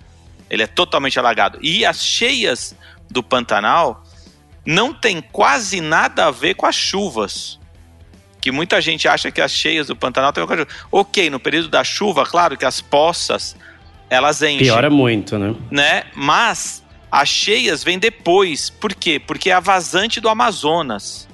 Ele 0.49 0.63
é 0.63 0.67
totalmente 0.67 1.19
alagado. 1.19 1.59
E 1.61 1.85
as 1.85 2.03
cheias 2.03 2.75
do 3.09 3.21
Pantanal 3.21 4.03
não 4.65 4.93
tem 4.93 5.21
quase 5.21 5.81
nada 5.81 6.25
a 6.25 6.31
ver 6.31 6.55
com 6.55 6.65
as 6.65 6.75
chuvas. 6.75 7.59
Que 8.41 8.51
muita 8.51 8.79
gente 8.81 9.07
acha 9.07 9.31
que 9.31 9.41
as 9.41 9.51
cheias 9.51 9.87
do 9.87 9.95
Pantanal 9.95 10.31
tem 10.31 10.43
a 10.43 10.45
ver 10.45 10.55
com 10.55 10.61
a 10.61 10.65
chuva. 10.65 10.87
Ok, 10.91 11.29
no 11.29 11.39
período 11.39 11.69
da 11.69 11.83
chuva, 11.83 12.25
claro 12.25 12.55
que 12.57 12.65
as 12.65 12.81
poças 12.81 13.55
elas 14.09 14.41
enchem. 14.41 14.67
Piora 14.67 14.89
muito, 14.89 15.37
né? 15.37 15.55
né? 15.69 16.03
Mas 16.15 16.83
as 17.11 17.27
cheias 17.27 17.83
vêm 17.83 17.99
depois. 17.99 18.69
Por 18.69 18.93
quê? 18.93 19.19
Porque 19.19 19.49
é 19.49 19.53
a 19.53 19.59
vazante 19.59 20.21
do 20.21 20.29
Amazonas. 20.29 21.27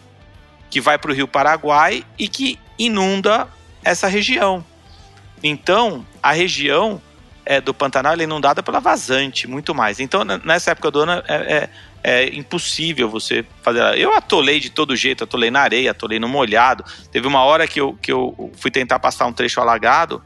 que 0.70 0.82
vai 0.82 0.98
para 0.98 1.12
o 1.12 1.14
Rio 1.14 1.28
Paraguai 1.28 2.04
e 2.18 2.28
que 2.28 2.58
inunda 2.80 3.48
essa 3.84 4.08
região. 4.08 4.66
Então, 5.44 6.04
a 6.22 6.32
região 6.32 7.00
é, 7.46 7.60
do 7.60 7.74
Pantanal 7.74 8.14
é 8.14 8.24
inundada 8.24 8.64
pela 8.64 8.80
vazante, 8.80 9.48
muito 9.48 9.76
mais. 9.76 10.00
Então, 10.00 10.24
nessa 10.24 10.72
época 10.72 10.92
do 10.92 11.02
ano, 11.02 11.12
é, 11.28 11.36
é, 11.36 11.70
é, 12.04 12.36
impossível 12.36 13.10
você 13.10 13.46
fazer. 13.62 13.98
Eu 13.98 14.14
atolei 14.14 14.60
de 14.60 14.70
todo 14.70 14.96
jeito, 14.96 15.24
atolei 15.24 15.52
na 15.52 15.62
areia, 15.62 15.92
atolei 15.92 16.20
no 16.20 16.28
molhado. 16.28 16.84
Teve 17.12 17.28
uma 17.28 17.44
hora 17.44 17.68
que 17.68 17.80
eu, 17.80 17.98
que 18.02 18.12
eu 18.12 18.52
fui 18.58 18.72
tentar 18.72 19.00
passar 19.00 19.26
um 19.26 19.34
trecho 19.34 19.60
alagado 19.60 20.24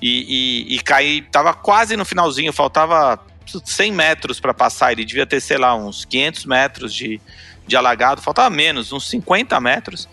e, 0.00 0.66
e, 0.68 0.76
e 0.76 0.80
caí, 0.80 1.22
tava 1.22 1.52
quase 1.54 1.96
no 1.96 2.04
finalzinho, 2.04 2.52
faltava 2.52 3.20
100 3.46 3.92
metros 3.92 4.40
para 4.40 4.54
passar. 4.54 4.92
Ele 4.92 5.04
devia 5.04 5.26
ter, 5.26 5.40
sei 5.40 5.58
lá, 5.58 5.74
uns 5.74 6.04
500 6.04 6.44
metros 6.46 6.94
de, 6.94 7.20
de 7.66 7.76
alagado, 7.76 8.22
faltava 8.22 8.50
menos, 8.50 8.92
uns 8.92 9.08
50 9.08 9.58
metros. 9.60 10.08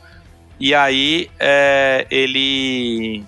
E 0.60 0.74
aí 0.74 1.30
é, 1.40 2.08
ele 2.10 3.24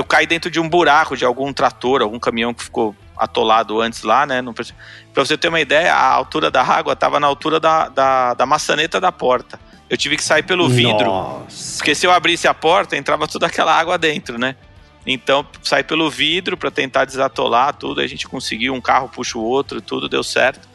eu 0.00 0.04
caí 0.04 0.26
dentro 0.26 0.50
de 0.50 0.58
um 0.58 0.66
buraco 0.66 1.14
de 1.14 1.26
algum 1.26 1.52
trator, 1.52 2.00
algum 2.00 2.18
caminhão 2.18 2.54
que 2.54 2.64
ficou 2.64 2.96
atolado 3.16 3.80
antes 3.82 4.02
lá, 4.02 4.24
né? 4.24 4.42
Para 5.12 5.24
você 5.24 5.36
ter 5.36 5.48
uma 5.48 5.60
ideia, 5.60 5.94
a 5.94 6.10
altura 6.14 6.50
da 6.50 6.62
água 6.62 6.94
estava 6.94 7.20
na 7.20 7.26
altura 7.26 7.60
da, 7.60 7.88
da, 7.88 8.32
da, 8.32 8.46
maçaneta 8.46 8.98
da 8.98 9.12
porta. 9.12 9.60
Eu 9.90 9.98
tive 9.98 10.16
que 10.16 10.24
sair 10.24 10.42
pelo 10.42 10.70
vidro. 10.70 11.04
Nossa. 11.04 11.76
Porque 11.76 11.94
se 11.94 12.06
eu 12.06 12.12
abrisse 12.12 12.48
a 12.48 12.54
porta, 12.54 12.96
entrava 12.96 13.28
toda 13.28 13.46
aquela 13.46 13.78
água 13.78 13.98
dentro, 13.98 14.38
né? 14.38 14.56
Então, 15.06 15.46
saí 15.62 15.84
pelo 15.84 16.10
vidro 16.10 16.56
para 16.56 16.70
tentar 16.70 17.04
desatolar 17.04 17.74
tudo. 17.74 18.00
A 18.00 18.06
gente 18.06 18.26
conseguiu, 18.26 18.72
um 18.72 18.80
carro 18.80 19.08
puxa 19.08 19.36
o 19.36 19.42
outro, 19.42 19.82
tudo 19.82 20.08
deu 20.08 20.22
certo. 20.22 20.66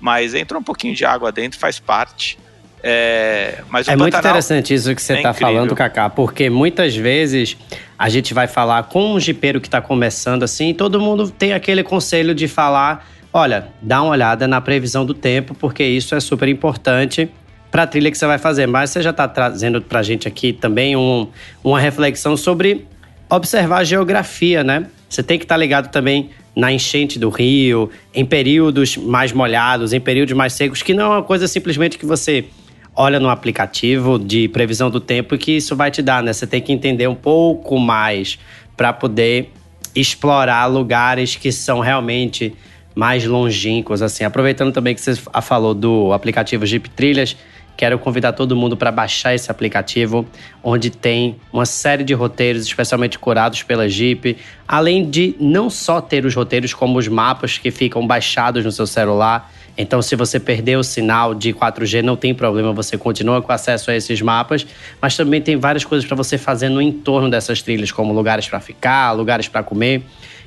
Mas 0.00 0.32
entrou 0.32 0.60
um 0.60 0.64
pouquinho 0.64 0.94
de 0.94 1.04
água 1.04 1.30
dentro, 1.30 1.58
faz 1.58 1.78
parte. 1.78 2.38
É, 2.82 3.62
mas 3.68 3.86
é 3.86 3.94
muito 3.94 4.16
interessante 4.16 4.74
isso 4.74 4.92
que 4.94 5.00
você 5.00 5.14
está 5.14 5.28
é 5.28 5.32
falando, 5.32 5.74
Kaká, 5.74 6.10
porque 6.10 6.50
muitas 6.50 6.96
vezes 6.96 7.56
a 7.96 8.08
gente 8.08 8.34
vai 8.34 8.48
falar 8.48 8.82
com 8.84 9.14
um 9.14 9.20
jipeiro 9.20 9.60
que 9.60 9.68
está 9.68 9.80
começando 9.80 10.42
assim, 10.42 10.70
e 10.70 10.74
todo 10.74 11.00
mundo 11.00 11.30
tem 11.30 11.52
aquele 11.52 11.84
conselho 11.84 12.34
de 12.34 12.48
falar: 12.48 13.06
olha, 13.32 13.68
dá 13.80 14.02
uma 14.02 14.10
olhada 14.10 14.48
na 14.48 14.60
previsão 14.60 15.06
do 15.06 15.14
tempo, 15.14 15.54
porque 15.54 15.84
isso 15.84 16.14
é 16.16 16.20
super 16.20 16.48
importante 16.48 17.30
para 17.70 17.84
a 17.84 17.86
trilha 17.86 18.10
que 18.10 18.18
você 18.18 18.26
vai 18.26 18.38
fazer. 18.38 18.66
Mas 18.66 18.90
você 18.90 19.00
já 19.00 19.10
está 19.10 19.28
trazendo 19.28 19.80
para 19.80 20.00
a 20.00 20.02
gente 20.02 20.26
aqui 20.26 20.52
também 20.52 20.96
um, 20.96 21.28
uma 21.62 21.78
reflexão 21.78 22.36
sobre 22.36 22.86
observar 23.30 23.78
a 23.78 23.84
geografia, 23.84 24.64
né? 24.64 24.86
Você 25.08 25.22
tem 25.22 25.38
que 25.38 25.44
estar 25.44 25.54
tá 25.54 25.58
ligado 25.58 25.90
também 25.90 26.30
na 26.54 26.72
enchente 26.72 27.18
do 27.18 27.30
rio, 27.30 27.90
em 28.12 28.24
períodos 28.24 28.96
mais 28.96 29.32
molhados, 29.32 29.92
em 29.92 30.00
períodos 30.00 30.34
mais 30.34 30.52
secos, 30.52 30.82
que 30.82 30.92
não 30.92 31.04
é 31.04 31.16
uma 31.16 31.22
coisa 31.22 31.46
simplesmente 31.48 31.96
que 31.96 32.04
você 32.04 32.46
olha 32.94 33.18
no 33.18 33.28
aplicativo 33.28 34.18
de 34.18 34.48
previsão 34.48 34.90
do 34.90 35.00
tempo 35.00 35.36
que 35.38 35.52
isso 35.52 35.74
vai 35.74 35.90
te 35.90 36.02
dar, 36.02 36.22
né? 36.22 36.32
Você 36.32 36.46
tem 36.46 36.60
que 36.60 36.72
entender 36.72 37.08
um 37.08 37.14
pouco 37.14 37.78
mais 37.78 38.38
para 38.76 38.92
poder 38.92 39.50
explorar 39.94 40.66
lugares 40.66 41.36
que 41.36 41.52
são 41.52 41.80
realmente 41.80 42.54
mais 42.94 43.24
longínquos, 43.24 44.02
assim. 44.02 44.24
Aproveitando 44.24 44.72
também 44.72 44.94
que 44.94 45.00
você 45.00 45.14
falou 45.42 45.74
do 45.74 46.12
aplicativo 46.12 46.66
Jeep 46.66 46.90
Trilhas, 46.90 47.36
quero 47.76 47.98
convidar 47.98 48.32
todo 48.32 48.54
mundo 48.54 48.76
para 48.76 48.92
baixar 48.92 49.34
esse 49.34 49.50
aplicativo, 49.50 50.26
onde 50.62 50.90
tem 50.90 51.36
uma 51.52 51.64
série 51.64 52.04
de 52.04 52.12
roteiros 52.12 52.62
especialmente 52.62 53.18
curados 53.18 53.62
pela 53.62 53.88
Jeep, 53.88 54.36
além 54.68 55.08
de 55.08 55.34
não 55.40 55.70
só 55.70 56.00
ter 56.00 56.24
os 56.24 56.34
roteiros 56.34 56.74
como 56.74 56.98
os 56.98 57.08
mapas 57.08 57.56
que 57.56 57.70
ficam 57.70 58.06
baixados 58.06 58.64
no 58.64 58.72
seu 58.72 58.86
celular 58.86 59.50
então, 59.76 60.02
se 60.02 60.14
você 60.14 60.38
perder 60.38 60.76
o 60.76 60.82
sinal 60.82 61.34
de 61.34 61.52
4G, 61.52 62.02
não 62.02 62.16
tem 62.16 62.34
problema, 62.34 62.72
você 62.72 62.98
continua 62.98 63.40
com 63.40 63.52
acesso 63.52 63.90
a 63.90 63.96
esses 63.96 64.20
mapas, 64.20 64.66
mas 65.00 65.16
também 65.16 65.40
tem 65.40 65.56
várias 65.56 65.84
coisas 65.84 66.06
para 66.06 66.16
você 66.16 66.36
fazer 66.36 66.68
no 66.68 66.80
entorno 66.80 67.30
dessas 67.30 67.62
trilhas, 67.62 67.90
como 67.90 68.12
lugares 68.12 68.46
para 68.48 68.60
ficar, 68.60 69.12
lugares 69.12 69.48
para 69.48 69.62
comer 69.62 70.02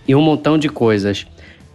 e 0.08 0.16
um 0.16 0.22
montão 0.22 0.58
de 0.58 0.70
coisas. 0.70 1.26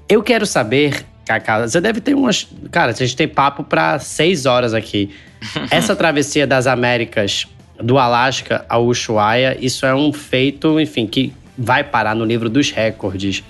Eu 0.09 0.23
quero 0.23 0.47
saber, 0.47 1.05
Cacá, 1.25 1.67
você 1.67 1.81
deve 1.81 2.01
ter 2.01 2.15
umas. 2.15 2.47
Cara, 2.71 2.93
a 2.93 2.95
gente 2.95 3.17
tem 3.17 3.27
papo 3.27 3.65
para 3.65 3.99
seis 3.99 4.47
horas 4.47 4.73
aqui. 4.73 5.11
Essa 5.71 5.97
travessia 5.97 6.47
das 6.47 6.67
Américas, 6.67 7.47
do 7.83 7.99
Alasca 7.99 8.65
ao 8.69 8.85
Ushuaia, 8.85 9.57
isso 9.61 9.85
é 9.87 9.95
um 9.95 10.13
feito, 10.13 10.79
enfim, 10.79 11.07
que 11.07 11.33
vai 11.59 11.83
parar 11.83 12.15
no 12.15 12.25
livro 12.25 12.49
dos 12.49 12.71
recordes. 12.71 13.43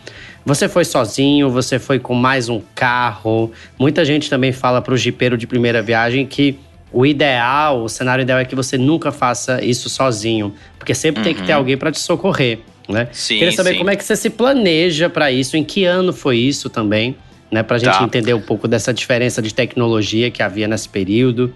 Você 0.44 0.68
foi 0.68 0.84
sozinho, 0.84 1.50
você 1.50 1.78
foi 1.78 1.98
com 1.98 2.14
mais 2.14 2.48
um 2.48 2.60
carro. 2.74 3.52
Muita 3.78 4.04
gente 4.04 4.30
também 4.30 4.52
fala 4.52 4.80
para 4.80 4.94
o 4.94 4.96
jipeiro 4.96 5.36
de 5.36 5.46
primeira 5.46 5.82
viagem 5.82 6.26
que 6.26 6.58
o 6.92 7.06
ideal, 7.06 7.84
o 7.84 7.88
cenário 7.88 8.22
ideal 8.22 8.38
é 8.40 8.44
que 8.44 8.54
você 8.54 8.76
nunca 8.76 9.12
faça 9.12 9.64
isso 9.64 9.88
sozinho, 9.88 10.54
porque 10.78 10.94
sempre 10.94 11.20
uhum. 11.20 11.24
tem 11.24 11.34
que 11.34 11.42
ter 11.42 11.52
uhum. 11.52 11.58
alguém 11.58 11.76
para 11.76 11.92
te 11.92 12.00
socorrer, 12.00 12.60
né? 12.88 13.08
Sim, 13.12 13.38
Queria 13.38 13.52
saber 13.52 13.72
sim. 13.72 13.78
como 13.78 13.90
é 13.90 13.96
que 13.96 14.04
você 14.04 14.16
se 14.16 14.28
planeja 14.28 15.08
para 15.08 15.30
isso, 15.30 15.56
em 15.56 15.62
que 15.62 15.84
ano 15.84 16.12
foi 16.12 16.38
isso 16.38 16.68
também, 16.68 17.16
né, 17.50 17.62
para 17.62 17.76
a 17.76 17.78
gente 17.78 17.96
tá. 17.96 18.02
entender 18.02 18.34
um 18.34 18.40
pouco 18.40 18.66
dessa 18.66 18.92
diferença 18.92 19.40
de 19.40 19.54
tecnologia 19.54 20.30
que 20.30 20.42
havia 20.42 20.66
nesse 20.66 20.88
período. 20.88 21.54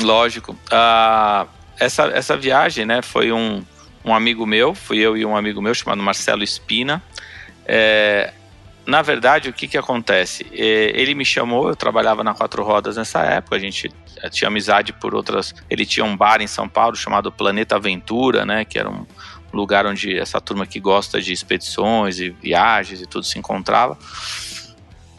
Lógico. 0.00 0.52
Uh, 0.52 1.48
essa, 1.78 2.04
essa 2.08 2.36
viagem, 2.36 2.84
né, 2.84 3.00
foi 3.02 3.32
um, 3.32 3.62
um 4.04 4.14
amigo 4.14 4.44
meu, 4.46 4.74
fui 4.74 4.98
eu 4.98 5.16
e 5.16 5.24
um 5.24 5.36
amigo 5.36 5.62
meu 5.62 5.74
chamado 5.74 6.02
Marcelo 6.02 6.42
Espina. 6.42 7.02
É, 7.68 8.32
na 8.86 9.02
verdade, 9.02 9.50
o 9.50 9.52
que, 9.52 9.68
que 9.68 9.76
acontece? 9.76 10.46
É, 10.50 10.98
ele 10.98 11.14
me 11.14 11.24
chamou, 11.24 11.68
eu 11.68 11.76
trabalhava 11.76 12.24
na 12.24 12.32
Quatro 12.32 12.64
Rodas 12.64 12.96
nessa 12.96 13.20
época, 13.22 13.56
a 13.56 13.58
gente 13.58 13.92
tinha 14.30 14.48
amizade 14.48 14.94
por 14.94 15.14
outras. 15.14 15.54
Ele 15.68 15.84
tinha 15.84 16.06
um 16.06 16.16
bar 16.16 16.40
em 16.40 16.46
São 16.46 16.66
Paulo 16.66 16.96
chamado 16.96 17.30
Planeta 17.30 17.76
Aventura, 17.76 18.46
né? 18.46 18.64
Que 18.64 18.78
era 18.78 18.88
um 18.88 19.06
lugar 19.52 19.86
onde 19.86 20.18
essa 20.18 20.40
turma 20.40 20.66
que 20.66 20.80
gosta 20.80 21.20
de 21.20 21.32
expedições 21.32 22.18
e 22.18 22.30
viagens 22.30 23.02
e 23.02 23.06
tudo 23.06 23.24
se 23.24 23.38
encontrava. 23.38 23.96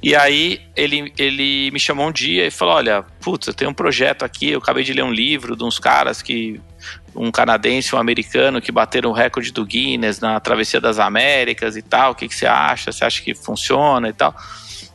E 0.01 0.15
aí 0.15 0.61
ele, 0.75 1.13
ele 1.17 1.69
me 1.71 1.79
chamou 1.79 2.07
um 2.07 2.11
dia 2.11 2.47
e 2.47 2.51
falou: 2.51 2.75
Olha, 2.75 3.05
putz, 3.29 3.47
eu 3.47 3.53
tenho 3.53 3.69
um 3.69 3.73
projeto 3.73 4.25
aqui, 4.25 4.49
eu 4.49 4.57
acabei 4.57 4.83
de 4.83 4.91
ler 4.91 5.03
um 5.03 5.11
livro 5.11 5.55
de 5.55 5.63
uns 5.63 5.77
caras 5.77 6.21
que. 6.21 6.59
Um 7.15 7.31
canadense 7.31 7.93
um 7.93 7.99
americano 7.99 8.61
que 8.61 8.71
bateram 8.71 9.09
o 9.09 9.13
recorde 9.13 9.51
do 9.51 9.65
Guinness 9.65 10.19
na 10.19 10.39
Travessia 10.39 10.79
das 10.79 10.99
Américas 10.99 11.75
e 11.75 11.81
tal. 11.81 12.11
O 12.11 12.15
que, 12.15 12.27
que 12.27 12.35
você 12.35 12.45
acha? 12.45 12.91
Você 12.91 13.03
acha 13.03 13.21
que 13.21 13.35
funciona 13.35 14.07
e 14.07 14.13
tal? 14.13 14.33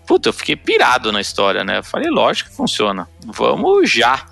Puta, 0.06 0.30
eu 0.30 0.32
fiquei 0.32 0.56
pirado 0.56 1.12
na 1.12 1.20
história, 1.20 1.64
né? 1.64 1.78
Eu 1.78 1.84
falei, 1.84 2.08
lógico 2.08 2.50
que 2.50 2.56
funciona. 2.56 3.06
Vamos 3.26 3.90
já, 3.90 4.24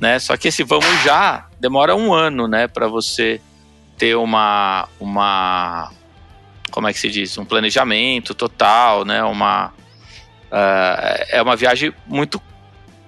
né? 0.00 0.18
Só 0.18 0.36
que 0.36 0.48
esse 0.48 0.62
vamos 0.62 1.02
já 1.02 1.46
demora 1.60 1.94
um 1.94 2.14
ano, 2.14 2.48
né? 2.48 2.66
Para 2.66 2.86
você 2.88 3.40
ter 3.98 4.16
uma, 4.16 4.88
uma, 4.98 5.90
como 6.70 6.88
é 6.88 6.92
que 6.92 6.98
se 6.98 7.10
diz? 7.10 7.36
Um 7.36 7.44
planejamento 7.44 8.34
total, 8.34 9.04
né? 9.04 9.22
Uma, 9.22 9.72
Uh, 10.54 11.24
é 11.30 11.42
uma 11.42 11.56
viagem 11.56 11.92
muito 12.06 12.40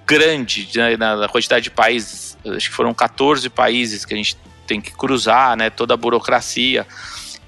grande 0.07 0.69
né, 0.75 0.95
na 0.95 1.27
quantidade 1.27 1.65
de 1.65 1.71
países. 1.71 2.37
Acho 2.45 2.69
que 2.69 2.75
foram 2.75 2.93
14 2.93 3.49
países 3.49 4.05
que 4.05 4.13
a 4.13 4.17
gente 4.17 4.37
tem 4.65 4.79
que 4.79 4.91
cruzar, 4.91 5.57
né? 5.57 5.69
Toda 5.69 5.93
a 5.93 5.97
burocracia. 5.97 6.87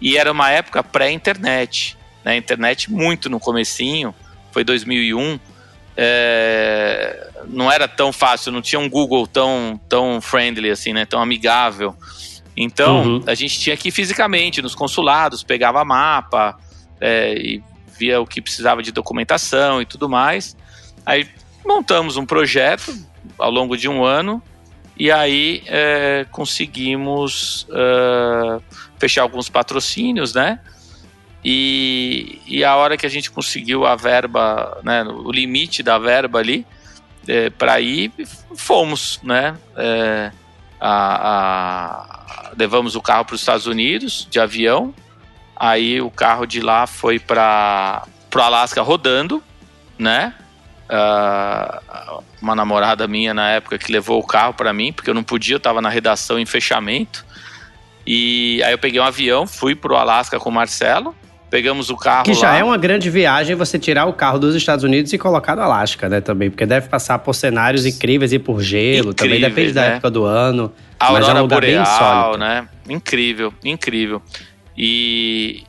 E 0.02 0.18
era 0.18 0.32
uma 0.32 0.50
época 0.52 0.84
pré-internet, 0.84 1.98
né? 2.24 2.36
Internet 2.36 2.92
muito 2.92 3.30
no 3.30 3.40
comecinho, 3.40 4.14
foi 4.52 4.64
2001. 4.64 5.40
É, 5.96 7.30
não 7.48 7.72
era 7.72 7.88
tão 7.88 8.12
fácil, 8.12 8.52
não 8.52 8.62
tinha 8.62 8.80
um 8.80 8.90
Google 8.90 9.26
tão, 9.26 9.80
tão 9.88 10.22
friendly 10.22 10.70
assim, 10.70 10.94
né? 10.94 11.06
Tão 11.06 11.22
amigável. 11.22 11.96
Então, 12.56 13.04
uhum. 13.04 13.24
a 13.26 13.36
gente 13.36 13.58
tinha 13.58 13.78
que 13.78 13.88
ir 13.88 13.92
fisicamente 13.92 14.62
nos 14.62 14.76
consulados, 14.76 15.44
pegava 15.44 15.84
mapa 15.86 16.58
é, 17.00 17.34
e 17.36 17.64
via 17.98 18.20
o 18.20 18.26
que 18.26 18.42
precisava 18.42 18.84
de 18.84 18.92
documentação 18.92 19.82
e 19.82 19.86
tudo 19.86 20.10
mais. 20.10 20.58
Aí 21.06 21.28
montamos 21.66 22.18
um 22.18 22.26
projeto 22.26 22.94
ao 23.38 23.52
longo 23.52 23.78
de 23.78 23.88
um 23.88 24.04
ano 24.04 24.42
e 24.98 25.12
aí 25.12 25.64
é, 25.68 26.26
conseguimos 26.32 27.68
uh, 27.70 28.62
fechar 28.98 29.22
alguns 29.22 29.48
patrocínios, 29.50 30.34
né? 30.34 30.60
E, 31.44 32.42
e 32.46 32.66
a 32.66 32.76
hora 32.76 32.98
que 32.98 33.06
a 33.06 33.10
gente 33.10 33.32
conseguiu 33.32 33.86
a 33.86 33.96
verba, 33.96 34.78
né, 34.84 35.04
o 35.04 35.32
limite 35.32 35.82
da 35.82 35.98
verba 35.98 36.40
ali, 36.40 36.66
é, 37.26 37.50
para 37.50 37.80
ir, 37.80 38.12
fomos, 38.56 39.22
né? 39.24 39.56
É, 39.78 40.32
a, 40.82 41.30
a, 41.30 42.52
levamos 42.58 42.96
o 42.96 43.02
carro 43.02 43.24
para 43.24 43.36
os 43.36 43.42
Estados 43.42 43.68
Unidos 43.68 44.28
de 44.30 44.38
avião, 44.38 44.94
Aí 45.60 46.00
o 46.00 46.10
carro 46.10 46.46
de 46.46 46.62
lá 46.62 46.88
foi 46.88 47.20
para 47.20 48.08
o 48.34 48.40
Alasca 48.40 48.82
rodando, 48.82 49.44
né? 49.98 50.34
Uh, 50.90 52.24
uma 52.42 52.56
namorada 52.56 53.08
minha 53.08 53.34
na 53.34 53.50
época 53.52 53.78
que 53.78 53.92
levou 53.92 54.20
o 54.20 54.26
carro 54.26 54.54
para 54.56 54.74
mim, 54.74 54.92
porque 54.92 55.10
eu 55.10 55.14
não 55.14 55.24
podia, 55.24 55.54
eu 55.56 55.58
estava 55.58 55.82
na 55.82 55.90
redação 55.90 56.40
em 56.40 56.46
fechamento. 56.46 57.24
E 58.08 58.62
aí 58.64 58.72
eu 58.72 58.78
peguei 58.78 59.00
um 59.00 59.04
avião, 59.04 59.46
fui 59.46 59.76
pro 59.76 59.96
Alasca 59.96 60.40
com 60.40 60.50
o 60.50 60.52
Marcelo, 60.52 61.14
pegamos 61.52 61.92
o 61.92 61.96
carro 61.98 62.24
Que 62.24 62.34
já 62.34 62.50
lá. 62.52 62.58
é 62.58 62.64
uma 62.64 62.78
grande 62.78 63.08
viagem 63.10 63.56
você 63.56 63.78
tirar 63.78 64.06
o 64.06 64.14
carro 64.14 64.40
dos 64.40 64.56
Estados 64.56 64.84
Unidos 64.84 65.14
e 65.14 65.18
colocar 65.20 65.56
no 65.56 65.62
Alasca, 65.62 66.10
né, 66.10 66.22
também. 66.22 66.50
Porque 66.50 66.66
deve 66.66 66.88
passar 66.88 67.20
por 67.20 67.34
cenários 67.36 67.86
incríveis 67.86 68.34
e 68.34 68.40
por 68.40 68.62
gelo. 68.62 69.14
também 69.14 69.38
Incríveis, 69.38 69.56
depende 69.56 69.74
da 69.74 69.82
né? 69.82 69.88
época 69.94 70.10
do 70.10 70.26
ano. 70.26 70.74
A 71.00 71.12
mas 71.12 71.24
é 71.24 71.28
um 71.28 71.30
aurora 71.30 71.42
lugar 71.42 71.62
bem 71.62 71.76
boreal, 71.78 72.32
insólito. 72.32 72.38
né? 72.40 72.68
Incrível, 72.90 73.54
incrível. 73.64 74.22
E, 74.76 75.64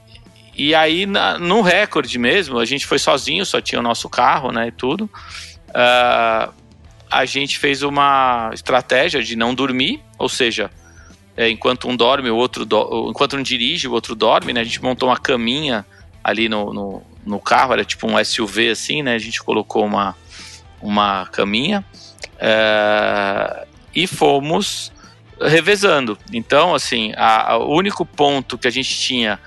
e 0.68 0.74
aí, 0.74 1.06
na- 1.06 1.38
no 1.38 1.60
recorde 1.62 2.18
mesmo, 2.18 2.58
a 2.58 2.64
gente 2.64 2.86
foi 2.86 2.98
sozinho, 2.98 3.44
só 3.46 3.60
tinha 3.60 3.78
o 3.78 3.82
nosso 3.82 4.08
carro, 4.08 4.50
né, 4.52 4.68
e 4.68 4.72
tudo. 4.72 5.08
Ah, 5.72 6.50
a 7.10 7.24
gente 7.24 7.58
fez 7.58 7.82
uma 7.82 8.50
estratégia 8.52 9.22
de 9.22 9.34
não 9.36 9.54
dormir, 9.54 10.00
ou 10.18 10.28
seja, 10.28 10.70
é, 11.36 11.48
enquanto 11.48 11.88
um 11.88 11.96
dorme, 11.96 12.30
o 12.30 12.36
outro 12.36 12.64
do, 12.66 13.08
enquanto 13.10 13.36
um 13.36 13.42
dirige, 13.42 13.88
o 13.88 13.92
outro 13.92 14.14
dorme, 14.14 14.52
né? 14.52 14.60
A 14.60 14.64
gente 14.64 14.82
montou 14.82 15.08
uma 15.08 15.16
caminha 15.16 15.84
ali 16.22 16.48
no, 16.48 16.72
no, 16.72 17.02
no 17.24 17.40
carro, 17.40 17.72
era 17.72 17.84
tipo 17.84 18.06
um 18.06 18.18
SUV 18.22 18.70
assim, 18.70 19.02
né? 19.02 19.14
A 19.14 19.18
gente 19.18 19.42
colocou 19.42 19.84
uma, 19.84 20.14
uma 20.82 21.26
caminha 21.32 21.84
é, 22.38 23.66
e 23.94 24.06
fomos 24.06 24.92
revezando. 25.40 26.18
Então, 26.32 26.74
assim, 26.74 27.12
a- 27.16 27.52
a- 27.52 27.58
o 27.58 27.74
único 27.74 28.04
ponto 28.04 28.58
que 28.58 28.68
a 28.68 28.70
gente 28.70 28.94
tinha 28.98 29.38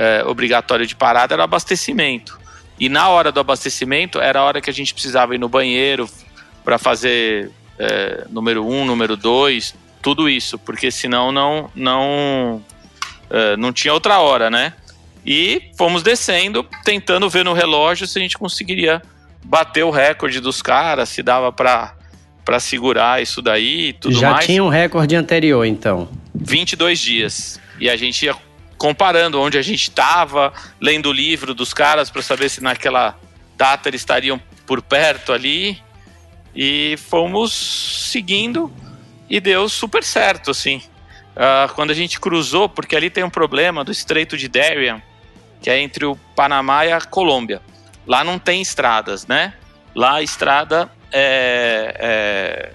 é, 0.00 0.24
obrigatório 0.24 0.86
de 0.86 0.96
parada 0.96 1.34
era 1.34 1.42
o 1.42 1.44
abastecimento. 1.44 2.40
E 2.78 2.88
na 2.88 3.10
hora 3.10 3.30
do 3.30 3.38
abastecimento 3.38 4.18
era 4.18 4.40
a 4.40 4.44
hora 4.44 4.60
que 4.62 4.70
a 4.70 4.72
gente 4.72 4.94
precisava 4.94 5.34
ir 5.34 5.38
no 5.38 5.46
banheiro 5.46 6.08
para 6.64 6.78
fazer 6.78 7.50
é, 7.78 8.24
número 8.30 8.66
um, 8.66 8.86
número 8.86 9.14
dois, 9.14 9.74
tudo 10.00 10.26
isso, 10.26 10.58
porque 10.58 10.90
senão 10.90 11.30
não 11.30 11.70
não 11.74 12.64
é, 13.28 13.58
não 13.58 13.74
tinha 13.74 13.92
outra 13.92 14.20
hora, 14.20 14.48
né? 14.48 14.72
E 15.24 15.70
fomos 15.76 16.02
descendo, 16.02 16.66
tentando 16.82 17.28
ver 17.28 17.44
no 17.44 17.52
relógio 17.52 18.06
se 18.06 18.18
a 18.18 18.22
gente 18.22 18.38
conseguiria 18.38 19.02
bater 19.44 19.84
o 19.84 19.90
recorde 19.90 20.40
dos 20.40 20.62
caras, 20.62 21.10
se 21.10 21.22
dava 21.22 21.52
para 21.52 21.94
para 22.42 22.58
segurar 22.58 23.20
isso 23.20 23.42
daí 23.42 23.88
e 23.88 23.92
tudo 23.92 24.18
já 24.18 24.30
mais. 24.30 24.46
tinha 24.46 24.64
um 24.64 24.70
recorde 24.70 25.14
anterior, 25.14 25.66
então. 25.66 26.08
22 26.34 26.98
dias. 26.98 27.60
E 27.78 27.88
a 27.88 27.96
gente 27.96 28.24
ia 28.24 28.34
comparando 28.80 29.38
onde 29.38 29.58
a 29.58 29.62
gente 29.62 29.90
estava, 29.90 30.54
lendo 30.80 31.10
o 31.10 31.12
livro 31.12 31.52
dos 31.52 31.74
caras 31.74 32.08
para 32.08 32.22
saber 32.22 32.48
se 32.48 32.62
naquela 32.62 33.14
data 33.54 33.90
eles 33.90 34.00
estariam 34.00 34.40
por 34.66 34.80
perto 34.80 35.34
ali. 35.34 35.78
E 36.56 36.96
fomos 36.96 37.52
seguindo 37.52 38.72
e 39.28 39.38
deu 39.38 39.68
super 39.68 40.02
certo, 40.02 40.50
assim. 40.50 40.82
Ah, 41.36 41.68
quando 41.74 41.90
a 41.90 41.94
gente 41.94 42.18
cruzou, 42.18 42.70
porque 42.70 42.96
ali 42.96 43.10
tem 43.10 43.22
um 43.22 43.28
problema 43.28 43.84
do 43.84 43.92
Estreito 43.92 44.34
de 44.34 44.48
Darien, 44.48 45.02
que 45.60 45.68
é 45.68 45.78
entre 45.78 46.06
o 46.06 46.16
Panamá 46.34 46.86
e 46.86 46.90
a 46.90 47.02
Colômbia. 47.02 47.60
Lá 48.06 48.24
não 48.24 48.38
tem 48.38 48.62
estradas, 48.62 49.26
né? 49.26 49.52
Lá 49.94 50.14
a 50.14 50.22
estrada 50.22 50.90
é, 51.12 51.96
é 52.00 52.72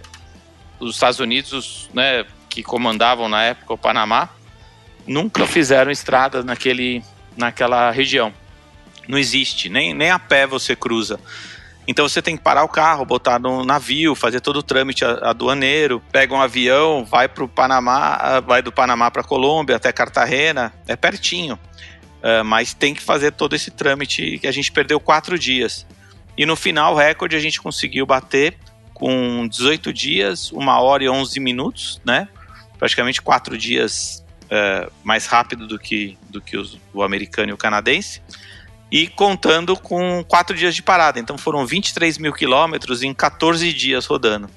os 0.79 0.93
Estados 0.93 1.19
Unidos, 1.19 1.51
os, 1.51 1.89
né, 1.95 2.25
que 2.47 2.61
comandavam 2.61 3.27
na 3.27 3.41
época 3.43 3.73
o 3.73 3.77
Panamá, 3.77 4.29
nunca 5.07 5.45
fizeram 5.45 5.91
estrada 5.91 6.43
naquele, 6.43 7.03
naquela 7.37 7.91
região. 7.91 8.33
Não 9.07 9.17
existe, 9.17 9.69
nem, 9.69 9.93
nem 9.93 10.09
a 10.09 10.19
pé 10.19 10.47
você 10.47 10.75
cruza. 10.75 11.19
Então 11.87 12.07
você 12.09 12.21
tem 12.21 12.35
que 12.35 12.43
parar 12.43 12.63
o 12.63 12.67
carro, 12.67 13.05
botar 13.05 13.37
no 13.39 13.63
navio, 13.63 14.15
fazer 14.15 14.41
todo 14.41 14.57
o 14.57 14.63
trâmite 14.63 15.05
aduaneiro, 15.05 16.01
pega 16.11 16.33
um 16.33 16.41
avião, 16.41 17.05
vai 17.05 17.27
para 17.27 17.43
o 17.43 17.47
Panamá, 17.47 18.17
ah, 18.19 18.39
vai 18.39 18.61
do 18.63 18.71
Panamá 18.71 19.11
para 19.11 19.23
Colômbia 19.23 19.75
até 19.75 19.91
Cartagena, 19.91 20.73
é 20.87 20.95
pertinho. 20.95 21.59
Ah, 22.23 22.43
mas 22.43 22.73
tem 22.73 22.95
que 22.95 23.01
fazer 23.01 23.31
todo 23.33 23.55
esse 23.55 23.69
trâmite 23.69 24.39
que 24.39 24.47
a 24.47 24.51
gente 24.51 24.71
perdeu 24.71 24.99
quatro 24.99 25.37
dias. 25.37 25.85
E 26.35 26.45
no 26.45 26.55
final, 26.55 26.95
o 26.95 26.97
recorde 26.97 27.35
a 27.35 27.39
gente 27.39 27.61
conseguiu 27.61 28.05
bater 28.05 28.57
com 28.93 29.47
18 29.47 29.93
dias, 29.93 30.51
1 30.51 30.67
hora 30.67 31.03
e 31.03 31.09
11 31.09 31.39
minutos, 31.39 32.01
né? 32.03 32.27
Praticamente 32.79 33.21
quatro 33.21 33.55
dias 33.55 34.24
é, 34.49 34.89
mais 35.03 35.25
rápido 35.25 35.67
do 35.67 35.77
que, 35.79 36.17
do 36.29 36.39
que 36.41 36.57
os- 36.57 36.77
o 36.93 37.01
americano 37.03 37.49
e 37.49 37.53
o 37.53 37.57
canadense. 37.57 38.21
E 38.91 39.07
contando 39.07 39.75
com 39.75 40.23
quatro 40.27 40.55
dias 40.55 40.75
de 40.75 40.81
parada. 40.83 41.19
Então 41.19 41.37
foram 41.37 41.65
23 41.65 42.17
mil 42.17 42.31
quilômetros 42.31 43.01
em 43.03 43.13
14 43.13 43.73
dias 43.73 44.05
rodando. 44.05 44.47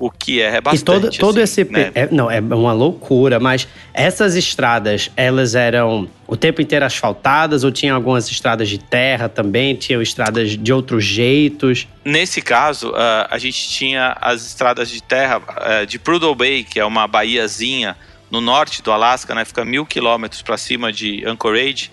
O 0.00 0.12
que 0.12 0.40
é 0.40 0.60
bastante. 0.60 0.80
e 0.82 0.84
todo, 0.84 1.10
todo 1.18 1.38
assim, 1.40 1.62
esse. 1.62 1.64
pe- 1.64 1.72
né? 1.72 1.90
é- 1.92 2.08
não, 2.12 2.30
é 2.30 2.38
uma 2.38 2.72
loucura, 2.72 3.40
mas 3.40 3.66
essas 3.92 4.36
estradas, 4.36 5.10
elas 5.16 5.56
eram 5.56 6.08
o 6.24 6.36
tempo 6.36 6.62
inteiro 6.62 6.84
asfaltadas 6.84 7.64
ou 7.64 7.72
tinha 7.72 7.94
algumas 7.94 8.30
estradas 8.30 8.68
de 8.68 8.78
terra 8.78 9.28
também? 9.28 9.74
Tinham 9.74 10.00
estradas 10.00 10.56
de 10.56 10.72
outros 10.72 11.04
jeitos? 11.04 11.88
Nesse 12.04 12.40
caso, 12.40 12.92
ah, 12.94 13.26
a 13.28 13.38
gente 13.38 13.68
tinha 13.70 14.16
as 14.20 14.46
estradas 14.46 14.88
de 14.88 15.02
terra 15.02 15.42
ah, 15.48 15.84
de 15.84 15.98
Prudhoe 15.98 16.36
Bay, 16.36 16.62
que 16.62 16.78
é 16.78 16.84
uma 16.84 17.08
baiazinha 17.08 17.96
no 18.30 18.40
norte 18.40 18.82
do 18.82 18.92
Alasca, 18.92 19.34
né? 19.34 19.44
Fica 19.44 19.64
mil 19.64 19.86
quilômetros 19.86 20.42
para 20.42 20.56
cima 20.56 20.92
de 20.92 21.24
Anchorage. 21.26 21.90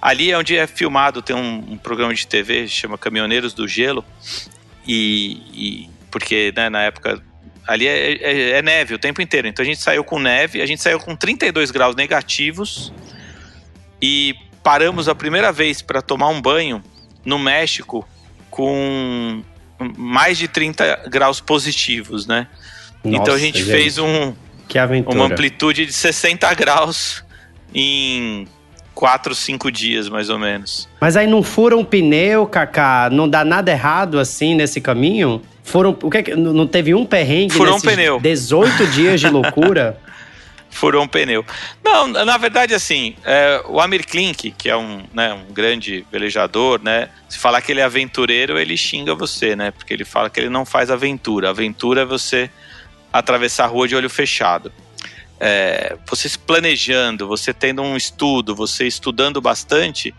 Ali 0.00 0.30
é 0.30 0.38
onde 0.38 0.56
é 0.56 0.66
filmado, 0.66 1.20
tem 1.22 1.34
um, 1.34 1.72
um 1.72 1.76
programa 1.76 2.14
de 2.14 2.26
TV 2.26 2.68
chama 2.68 2.96
Caminhoneiros 2.96 3.52
do 3.52 3.66
Gelo. 3.66 4.04
E, 4.86 5.42
e- 5.52 5.90
porque 6.10 6.52
né, 6.56 6.68
na 6.70 6.82
época 6.82 7.22
ali 7.66 7.86
é, 7.86 8.12
é- 8.12 8.50
é 8.58 8.62
neve 8.62 8.94
o 8.94 8.98
tempo 8.98 9.20
inteiro. 9.20 9.48
Então 9.48 9.62
a 9.62 9.66
gente 9.66 9.80
saiu 9.80 10.04
com 10.04 10.18
neve, 10.18 10.62
a 10.62 10.66
gente 10.66 10.80
saiu 10.80 10.98
com 11.00 11.16
32 11.16 11.70
graus 11.70 11.96
negativos 11.96 12.92
e 14.00 14.34
paramos 14.62 15.08
a 15.08 15.14
primeira 15.14 15.50
vez 15.52 15.82
para 15.82 16.00
tomar 16.00 16.28
um 16.28 16.40
banho 16.40 16.82
no 17.24 17.38
México 17.38 18.08
com 18.50 19.42
mais 19.96 20.38
de 20.38 20.48
30 20.48 21.04
graus 21.08 21.40
positivos, 21.40 22.26
né? 22.26 22.46
então 23.04 23.20
a 23.24 23.26
Nossa, 23.28 23.38
gente 23.38 23.62
fez 23.62 23.98
um, 23.98 24.34
Que 24.68 24.78
aventura. 24.78 25.16
uma 25.16 25.26
amplitude 25.26 25.86
de 25.86 25.92
60 25.92 26.52
graus 26.54 27.24
em 27.74 28.46
4, 28.94 29.34
5 29.34 29.70
dias, 29.70 30.08
mais 30.08 30.30
ou 30.30 30.38
menos. 30.38 30.88
Mas 31.00 31.16
aí 31.16 31.26
não 31.26 31.42
fura 31.42 31.76
um 31.76 31.84
pneu, 31.84 32.46
Kaká? 32.46 33.10
Não 33.12 33.28
dá 33.28 33.44
nada 33.44 33.70
errado 33.70 34.18
assim 34.18 34.54
nesse 34.54 34.80
caminho? 34.80 35.42
Foram, 35.62 35.96
o 36.02 36.10
que 36.10 36.18
é 36.18 36.22
que, 36.22 36.34
não 36.34 36.66
teve 36.66 36.94
um 36.94 37.04
perrengue 37.04 37.52
Furou 37.52 37.76
um 37.76 37.80
pneu. 37.80 38.18
18 38.20 38.86
dias 38.88 39.20
de 39.20 39.28
loucura? 39.28 40.00
Furou 40.70 41.02
um 41.02 41.08
pneu. 41.08 41.44
Não, 41.82 42.06
na 42.06 42.36
verdade, 42.36 42.74
assim, 42.74 43.14
é, 43.24 43.62
o 43.66 43.80
Amir 43.80 44.06
Klink, 44.06 44.50
que 44.50 44.68
é 44.68 44.76
um, 44.76 45.02
né, 45.12 45.32
um 45.32 45.52
grande 45.52 46.06
velejador, 46.10 46.80
né? 46.82 47.08
Se 47.28 47.38
falar 47.38 47.62
que 47.62 47.72
ele 47.72 47.80
é 47.80 47.84
aventureiro, 47.84 48.58
ele 48.58 48.76
xinga 48.76 49.14
você, 49.14 49.56
né? 49.56 49.70
Porque 49.70 49.92
ele 49.92 50.04
fala 50.04 50.28
que 50.28 50.38
ele 50.38 50.50
não 50.50 50.66
faz 50.66 50.90
aventura. 50.90 51.48
Aventura 51.50 52.02
é 52.02 52.04
você 52.04 52.50
atravessar 53.18 53.64
a 53.64 53.68
rua 53.68 53.88
de 53.88 53.96
olho 53.96 54.10
fechado. 54.10 54.72
É, 55.38 55.96
você 56.08 56.28
se 56.28 56.38
planejando, 56.38 57.28
você 57.28 57.52
tendo 57.52 57.82
um 57.82 57.96
estudo, 57.96 58.54
você 58.54 58.86
estudando 58.86 59.40
bastante, 59.40 60.14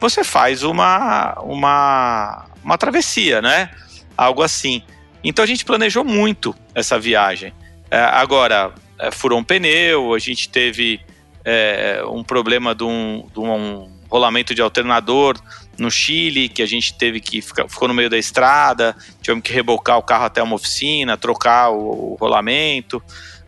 você 0.00 0.22
faz 0.22 0.62
uma, 0.62 1.34
uma, 1.40 2.46
uma 2.62 2.78
travessia, 2.78 3.42
né? 3.42 3.70
Algo 4.16 4.42
assim. 4.42 4.82
Então 5.24 5.42
a 5.42 5.46
gente 5.46 5.64
planejou 5.64 6.04
muito 6.04 6.54
essa 6.74 6.98
viagem. 6.98 7.52
É, 7.90 7.98
agora, 7.98 8.72
é, 8.98 9.10
furou 9.10 9.38
um 9.38 9.44
pneu, 9.44 10.14
a 10.14 10.18
gente 10.18 10.48
teve 10.48 11.00
é, 11.44 12.02
um 12.06 12.22
problema 12.22 12.74
de 12.74 12.84
um, 12.84 13.26
de 13.32 13.40
um 13.40 13.90
rolamento 14.08 14.54
de 14.54 14.62
alternador 14.62 15.36
no 15.82 15.90
Chile, 15.90 16.48
que 16.48 16.62
a 16.62 16.66
gente 16.66 16.94
teve 16.94 17.20
que 17.20 17.42
ficar, 17.42 17.68
ficou 17.68 17.88
no 17.88 17.94
meio 17.94 18.08
da 18.08 18.16
estrada, 18.16 18.96
tivemos 19.20 19.42
que 19.44 19.52
rebocar 19.52 19.98
o 19.98 20.02
carro 20.02 20.24
até 20.24 20.42
uma 20.42 20.54
oficina, 20.54 21.16
trocar 21.16 21.70
o, 21.70 22.12
o 22.12 22.16
rolamento 22.18 23.02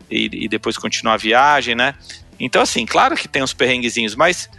e, 0.09 0.45
e 0.45 0.47
depois 0.47 0.77
continuar 0.77 1.15
a 1.15 1.17
viagem, 1.17 1.73
né? 1.73 1.95
Então, 2.39 2.61
assim, 2.61 2.85
claro 2.85 3.15
que 3.15 3.27
tem 3.27 3.41
uns 3.41 3.53
perrenguezinhos, 3.53 4.15
mas 4.15 4.49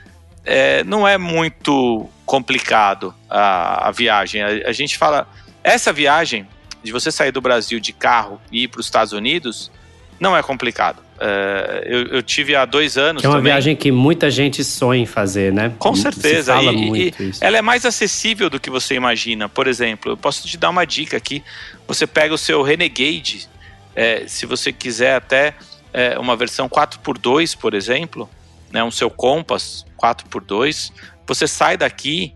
é, 0.45 0.83
não 0.85 1.07
é 1.07 1.19
muito 1.19 2.09
complicado 2.25 3.15
a, 3.29 3.89
a 3.89 3.91
viagem. 3.91 4.43
A, 4.43 4.69
a 4.69 4.73
gente 4.73 4.97
fala, 4.97 5.29
essa 5.63 5.93
viagem 5.93 6.49
de 6.83 6.93
você 6.93 7.13
sair 7.13 7.33
do 7.33 7.41
Brasil 7.41 7.79
de 7.79 7.93
carro 7.93 8.41
e 8.51 8.65
ir 8.65 8.69
para 8.69 8.81
os 8.81 8.87
Estados 8.87 9.13
Unidos 9.13 9.71
não 10.19 10.37
é 10.37 10.43
complicado. 10.43 11.06
É, 11.19 11.83
eu, 11.87 12.03
eu 12.09 12.23
tive 12.23 12.55
há 12.55 12.65
dois 12.65 12.99
anos 12.99 13.21
Que 13.21 13.27
é 13.27 13.31
uma 13.31 13.37
também. 13.39 13.53
viagem 13.53 13.75
que 13.75 13.91
muita 13.91 14.31
gente 14.31 14.63
sonha 14.63 15.03
em 15.03 15.07
fazer, 15.07 15.53
né? 15.53 15.73
Com 15.79 15.95
Se 15.95 16.03
certeza. 16.03 16.55
fala 16.55 16.73
E- 16.73 16.77
muito 16.77 17.23
e 17.23 17.29
isso. 17.31 17.43
Ela 17.45 17.57
é 17.59 17.63
mais 17.63 17.87
acessível 17.87 18.51
do 18.51 18.61
que 18.61 18.69
você 18.71 18.95
imagina. 18.95 19.49
Por 19.49 19.67
exemplo, 19.67 20.13
eu 20.13 20.17
posso 20.17 20.47
te 20.47 20.57
dar 20.59 20.71
uma 20.71 20.85
dica 20.85 21.17
aqui. 21.17 21.43
Você 21.89 22.07
pega 22.07 22.35
o 22.35 22.39
seu 22.39 22.63
Renegade, 22.63 23.49
é, 23.95 24.25
se 24.27 24.45
você 24.47 24.73
quiser 24.73 25.15
até 25.17 25.55
é, 25.93 26.19
uma 26.19 26.37
versão 26.37 26.69
4x2, 26.69 27.57
por 27.57 27.73
exemplo, 27.73 28.29
né, 28.71 28.85
um 28.85 28.91
seu 28.91 29.09
Compass 29.09 29.87
4x2, 30.03 30.93
você 31.27 31.47
sai 31.49 31.77
daqui, 31.79 32.35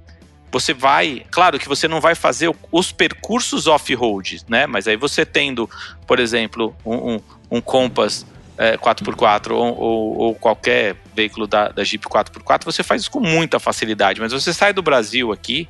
você 0.50 0.72
vai... 0.72 1.22
Claro 1.30 1.58
que 1.58 1.68
você 1.68 1.86
não 1.86 2.00
vai 2.00 2.14
fazer 2.14 2.50
os 2.72 2.90
percursos 2.90 3.66
off-road, 3.66 4.40
né? 4.48 4.66
Mas 4.66 4.88
aí 4.88 4.96
você 4.96 5.24
tendo, 5.26 5.68
por 6.06 6.18
exemplo, 6.18 6.74
um, 6.84 7.14
um, 7.16 7.20
um 7.50 7.60
Compass 7.60 8.24
é, 8.60 8.76
4x4 8.76 9.52
ou, 9.52 9.74
ou, 9.74 10.18
ou, 10.18 10.34
qualquer 10.34 10.94
veículo 11.16 11.46
da, 11.46 11.68
da 11.68 11.82
Jeep 11.82 12.04
4x4, 12.06 12.62
você 12.62 12.82
faz 12.82 13.00
isso 13.00 13.10
com 13.10 13.18
muita 13.18 13.58
facilidade. 13.58 14.20
Mas 14.20 14.34
você 14.34 14.52
sai 14.52 14.74
do 14.74 14.82
Brasil 14.82 15.32
aqui, 15.32 15.66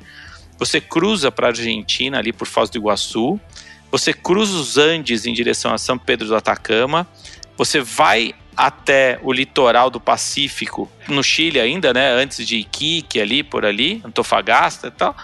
você 0.59 0.81
cruza 0.81 1.31
para 1.31 1.47
a 1.47 1.51
Argentina, 1.51 2.19
ali 2.19 2.33
por 2.33 2.45
Foz 2.45 2.69
do 2.69 2.77
Iguaçu, 2.77 3.39
você 3.89 4.11
cruza 4.11 4.57
os 4.57 4.77
Andes 4.77 5.25
em 5.25 5.31
direção 5.31 5.73
a 5.73 5.77
São 5.77 5.97
Pedro 5.97 6.27
do 6.27 6.35
Atacama, 6.35 7.07
você 7.57 7.79
vai 7.79 8.33
até 8.57 9.17
o 9.23 9.31
litoral 9.31 9.89
do 9.89 10.01
Pacífico, 10.01 10.91
no 11.07 11.23
Chile 11.23 11.61
ainda, 11.61 11.93
né, 11.93 12.11
antes 12.11 12.45
de 12.45 12.57
Iquique 12.57 13.21
ali, 13.21 13.41
por 13.41 13.63
ali, 13.63 14.01
Antofagasta 14.03 14.87
e 14.87 14.91
tal. 14.91 15.15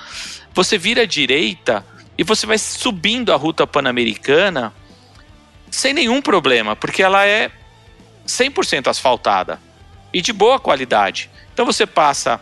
Você 0.54 0.78
vira 0.78 1.02
à 1.02 1.06
direita 1.06 1.86
e 2.18 2.24
você 2.24 2.46
vai 2.48 2.58
subindo 2.58 3.34
a 3.34 3.36
ruta 3.36 3.68
pan-americana 3.68 4.74
sem 5.78 5.94
nenhum 5.94 6.24
problema, 6.24 6.76
porque 6.76 7.04
ela 7.04 7.24
é 7.24 7.52
100% 8.26 8.88
asfaltada 8.88 9.62
e 10.12 10.22
de 10.22 10.34
boa 10.34 10.60
qualidade. 10.60 11.30
Então 11.54 11.68
você 11.68 11.86
passa 11.86 12.42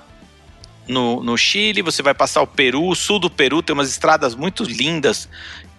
no, 0.88 1.22
no 1.22 1.38
Chile, 1.38 1.82
você 1.82 2.02
vai 2.02 2.14
passar 2.14 2.42
o 2.42 2.48
Peru, 2.48 2.88
o 2.88 2.96
sul 2.96 3.20
do 3.20 3.30
Peru 3.30 3.62
tem 3.62 3.74
umas 3.74 3.90
estradas 3.90 4.36
muito 4.36 4.64
lindas 4.64 5.28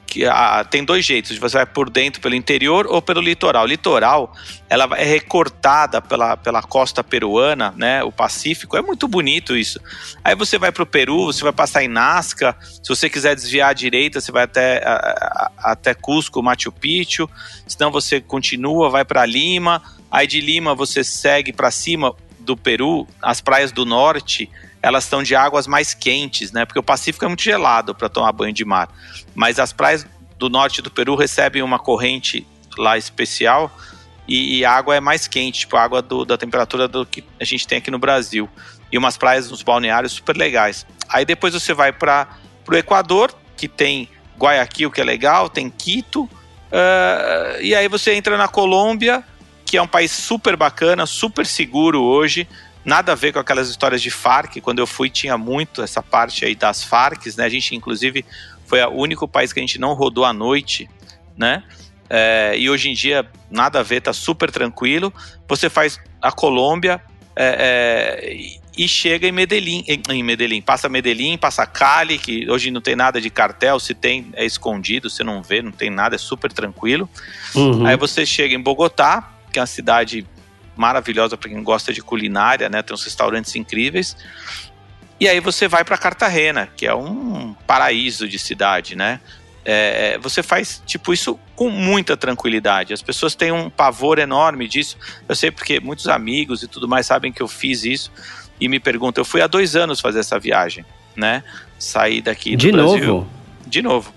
que 0.07 0.25
a, 0.25 0.65
tem 0.65 0.85
dois 0.85 1.05
jeitos, 1.05 1.37
você 1.37 1.57
vai 1.57 1.67
por 1.67 1.91
dentro 1.91 2.21
pelo 2.21 2.35
interior 2.35 2.87
ou 2.87 3.03
pelo 3.03 3.21
litoral. 3.21 3.65
O 3.65 3.67
litoral, 3.67 4.33
ela 4.71 4.89
é 4.97 5.05
recortada 5.05 6.01
pela, 6.01 6.37
pela 6.37 6.63
costa 6.63 7.03
peruana, 7.03 7.75
né, 7.77 8.03
o 8.05 8.13
Pacífico, 8.13 8.77
é 8.77 8.83
muito 8.83 9.09
bonito 9.09 9.57
isso. 9.57 9.81
Aí 10.25 10.35
você 10.35 10.59
vai 10.59 10.71
para 10.71 10.83
o 10.83 10.87
Peru, 10.87 11.27
você 11.27 11.43
vai 11.43 11.53
passar 11.53 11.83
em 11.83 11.89
Nazca, 11.89 12.57
se 12.61 12.89
você 12.89 13.11
quiser 13.11 13.35
desviar 13.35 13.71
à 13.71 13.73
direita, 13.73 14.21
você 14.21 14.31
vai 14.31 14.45
até, 14.45 14.83
a, 14.85 15.51
a, 15.59 15.73
até 15.73 15.93
Cusco, 15.93 16.43
Machu 16.43 16.71
Picchu, 16.71 17.29
senão 17.67 17.91
você 17.91 18.21
continua, 18.21 18.89
vai 18.89 19.05
para 19.05 19.27
Lima, 19.27 19.83
aí 20.11 20.27
de 20.27 20.41
Lima 20.41 20.75
você 20.75 21.03
segue 21.03 21.53
para 21.53 21.71
cima 21.71 22.15
do 22.39 22.57
Peru, 22.57 23.07
as 23.21 23.41
praias 23.41 23.73
do 23.73 23.85
norte, 23.85 24.49
elas 24.83 25.05
estão 25.05 25.23
de 25.23 25.35
águas 25.35 25.67
mais 25.67 25.95
quentes, 25.95 26.53
né? 26.53 26.65
Porque 26.65 26.79
o 26.79 26.83
Pacífico 26.83 27.25
é 27.25 27.29
muito 27.29 27.43
gelado 27.43 27.95
para 27.95 28.09
tomar 28.09 28.33
banho 28.33 28.53
de 28.53 28.65
mar. 28.65 28.89
Mas 29.35 29.59
as 29.59 29.73
praias 29.73 30.07
do 30.39 30.49
norte 30.49 30.83
do 30.83 30.91
Peru 30.91 31.15
recebem 31.17 31.63
uma 31.63 31.79
corrente 31.79 32.47
lá 32.79 32.97
especial 32.99 33.75
e, 34.29 34.59
e 34.59 34.65
a 34.65 34.73
água 34.73 34.97
é 34.97 35.01
mais 35.01 35.27
quente, 35.27 35.61
tipo 35.61 35.77
a 35.77 35.83
água 35.83 36.03
do, 36.03 36.25
da 36.25 36.37
temperatura 36.37 36.89
do 36.89 37.07
que 37.07 37.25
a 37.41 37.45
gente 37.45 37.67
tem 37.67 37.79
aqui 37.79 37.91
no 37.91 37.99
Brasil. 37.99 38.49
E 38.91 38.99
umas 38.99 39.17
praias 39.17 39.51
nos 39.51 39.63
balneários 39.63 40.13
super 40.13 40.37
legais. 40.37 40.87
Aí 41.09 41.25
depois 41.25 41.55
você 41.55 41.75
vai 41.75 41.93
para 41.93 42.29
o 42.69 42.75
Equador, 42.75 43.35
que 43.57 43.69
tem 43.69 44.09
Guayaquil, 44.39 44.91
que 44.91 45.01
é 45.01 45.05
legal, 45.05 45.49
tem 45.49 45.71
Quito. 45.71 46.25
Uh, 46.25 47.61
e 47.61 47.75
aí 47.75 47.89
você 47.89 48.15
entra 48.15 48.37
na 48.37 48.49
Colômbia, 48.49 49.25
que 49.65 49.77
é 49.77 49.83
um 49.83 49.87
país 49.87 50.13
super 50.13 50.57
bacana, 50.57 51.07
super 51.07 51.47
seguro 51.47 52.03
hoje 52.03 52.47
nada 52.87 53.13
a 53.13 53.15
ver 53.17 53.33
com 53.33 53.41
aquelas 53.41 53.69
histórias 53.69 54.01
de 54.01 54.11
Farc. 54.11 54.61
Quando 54.61 54.79
eu 54.79 54.87
fui, 54.87 55.11
tinha 55.11 55.37
muito 55.37 55.83
essa 55.83 56.01
parte 56.01 56.45
aí 56.45 56.55
das 56.55 56.85
Farcs, 56.85 57.35
né? 57.35 57.45
A 57.45 57.49
gente, 57.49 57.75
inclusive, 57.75 58.25
foi 58.65 58.81
o 58.85 58.93
único 58.93 59.27
país 59.27 59.53
que 59.53 59.59
a 59.59 59.63
gente 59.63 59.81
não 59.81 59.93
rodou 59.93 60.25
à 60.25 60.33
noite, 60.33 60.89
né? 61.37 61.65
É, 62.09 62.55
e 62.57 62.71
hoje 62.71 62.89
em 62.89 62.95
dia, 62.95 63.29
nada 63.51 63.81
a 63.81 63.83
ver, 63.83 64.01
tá 64.01 64.13
super 64.13 64.53
tranquilo. 64.53 65.13
Você 65.49 65.69
faz 65.69 65.99
a 66.23 66.31
Colômbia 66.31 67.03
é, 67.35 68.23
é, 68.25 68.37
e 68.79 68.87
chega 68.87 69.27
em 69.27 69.33
Medellín, 69.33 69.85
em, 69.89 70.01
em 70.11 70.23
Medellín, 70.23 70.63
passa 70.63 70.89
Medellín, 70.89 71.37
passa 71.37 71.67
Cali, 71.67 72.19
que 72.19 72.49
hoje 72.49 72.71
não 72.71 72.81
tem 72.81 72.95
nada 72.95 73.21
de 73.21 73.29
cartel, 73.29 73.81
se 73.81 73.95
tem 73.95 74.29
é 74.35 74.45
escondido, 74.45 75.11
você 75.11 75.25
não 75.25 75.43
vê, 75.43 75.61
não 75.61 75.73
tem 75.73 75.91
nada, 75.91 76.15
é 76.15 76.19
super 76.19 76.53
tranquilo. 76.53 77.11
Uhum. 77.53 77.85
Aí 77.85 77.97
você 77.97 78.25
chega 78.25 78.55
em 78.55 78.61
Bogotá, 78.61 79.33
que 79.53 79.59
é 79.59 79.63
uma 79.63 79.67
cidade 79.67 80.25
maravilhosa 80.77 81.37
para 81.37 81.49
quem 81.49 81.63
gosta 81.63 81.93
de 81.93 82.03
culinária, 82.03 82.69
né? 82.69 82.83
Tem 82.83 82.95
uns 82.95 83.05
restaurantes 83.05 83.57
incríveis. 83.57 84.17
E 85.19 85.27
aí 85.27 85.41
você 85.41 85.67
vai 85.67 85.83
para 85.83 85.97
Cartagena, 85.97 86.69
que 86.77 86.87
é 86.87 86.95
um 86.95 87.55
paraíso 87.67 88.29
de 88.29 88.39
cidade, 88.39 88.95
né? 88.95 89.21
É, 89.65 90.17
você 90.19 90.45
faz 90.45 90.81
tipo 90.87 91.13
isso 91.13 91.41
com 91.57 91.69
muita 91.69 92.17
tranquilidade. 92.17 92.93
As 92.93 93.03
pessoas 93.03 93.35
têm 93.35 93.51
um 93.51 93.69
pavor 93.69 94.19
enorme 94.19 94.69
disso. 94.69 94.97
Eu 95.29 95.35
sei 95.35 95.51
porque 95.51 95.81
muitos 95.81 96.07
amigos 96.07 96.63
e 96.63 96.69
tudo 96.69 96.87
mais 96.87 97.07
sabem 97.07 97.33
que 97.33 97.43
eu 97.43 97.49
fiz 97.49 97.85
isso 97.85 98.13
e 98.61 98.69
me 98.69 98.79
perguntam. 98.79 99.23
Eu 99.23 99.25
fui 99.25 99.43
há 99.43 99.49
dois 99.49 99.75
anos 99.75 99.99
fazer 99.99 100.21
essa 100.21 100.39
viagem, 100.39 100.85
né? 101.17 101.43
Saí 101.79 102.21
daqui 102.21 102.53
do 102.53 102.61
de 102.61 102.71
Brasil. 102.71 103.07
novo. 103.07 103.31
De 103.67 103.83
novo. 103.83 104.15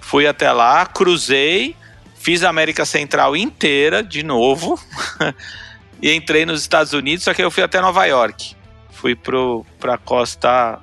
Fui 0.00 0.26
até 0.26 0.52
lá, 0.52 0.86
cruzei, 0.86 1.74
fiz 2.14 2.44
a 2.44 2.50
América 2.50 2.84
Central 2.84 3.36
inteira 3.36 4.02
de 4.04 4.22
novo. 4.22 4.78
e 6.02 6.12
entrei 6.12 6.44
nos 6.44 6.60
Estados 6.60 6.92
Unidos, 6.92 7.24
só 7.24 7.32
que 7.32 7.42
eu 7.42 7.50
fui 7.50 7.62
até 7.62 7.80
Nova 7.80 8.04
York. 8.04 8.56
Fui 8.90 9.14
pro, 9.14 9.64
pra 9.78 9.96
costa 9.96 10.80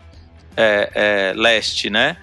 é, 0.55 0.91
é, 0.95 1.33
leste, 1.35 1.89
né? 1.89 2.15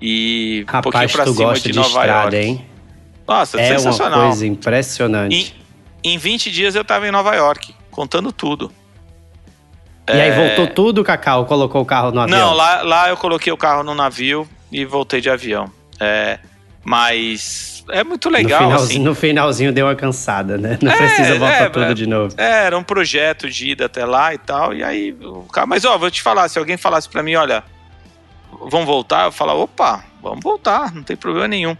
E 0.00 0.64
Rapaz, 0.66 0.80
um 0.80 0.82
pouquinho 0.82 1.10
pra 1.10 1.24
cima 1.24 1.46
gosta 1.46 1.68
de, 1.68 1.72
de 1.72 1.78
Nova 1.78 1.88
estrada, 1.88 2.36
York. 2.36 2.36
Hein? 2.36 2.66
Nossa, 3.26 3.60
é 3.60 3.68
sensacional. 3.68 4.18
uma 4.18 4.26
coisa 4.28 4.46
impressionante. 4.46 5.54
Em, 6.04 6.12
em 6.12 6.18
20 6.18 6.50
dias 6.50 6.74
eu 6.74 6.84
tava 6.84 7.08
em 7.08 7.10
Nova 7.10 7.34
York, 7.34 7.74
contando 7.90 8.30
tudo. 8.32 8.70
E 10.08 10.12
é... 10.12 10.22
aí 10.22 10.32
voltou 10.32 10.66
tudo, 10.66 11.02
Cacau? 11.02 11.46
Colocou 11.46 11.80
o 11.80 11.86
carro 11.86 12.10
no 12.10 12.20
avião? 12.20 12.38
Não, 12.38 12.52
lá, 12.52 12.82
lá 12.82 13.08
eu 13.08 13.16
coloquei 13.16 13.52
o 13.52 13.56
carro 13.56 13.82
no 13.82 13.94
navio 13.94 14.46
e 14.70 14.84
voltei 14.84 15.20
de 15.20 15.30
avião. 15.30 15.70
É, 15.98 16.38
mas 16.84 17.84
é 17.90 18.02
muito 18.02 18.28
legal. 18.28 18.62
No 18.62 18.66
finalzinho, 18.66 18.88
assim. 18.88 18.98
no 18.98 19.14
finalzinho 19.14 19.72
deu 19.72 19.86
uma 19.86 19.94
cansada, 19.94 20.58
né? 20.58 20.78
Não 20.82 20.90
é, 20.90 20.96
precisa 20.96 21.38
voltar 21.38 21.62
é, 21.62 21.68
tudo 21.68 21.84
é, 21.84 21.94
de 21.94 22.06
novo. 22.06 22.34
É, 22.36 22.64
era 22.66 22.76
um 22.76 22.82
projeto 22.82 23.48
de 23.48 23.70
ida 23.70 23.86
até 23.86 24.04
lá 24.04 24.34
e 24.34 24.38
tal. 24.38 24.74
E 24.74 24.82
aí, 24.82 25.16
mas 25.66 25.84
ó, 25.84 25.96
vou 25.96 26.10
te 26.10 26.20
falar, 26.20 26.48
se 26.48 26.58
alguém 26.58 26.76
falasse 26.76 27.08
para 27.08 27.22
mim, 27.22 27.34
olha, 27.36 27.62
vamos 28.68 28.86
voltar, 28.86 29.26
eu 29.26 29.32
falar, 29.32 29.54
opa, 29.54 30.04
vamos 30.20 30.40
voltar, 30.42 30.92
não 30.92 31.02
tem 31.02 31.16
problema 31.16 31.48
nenhum. 31.48 31.76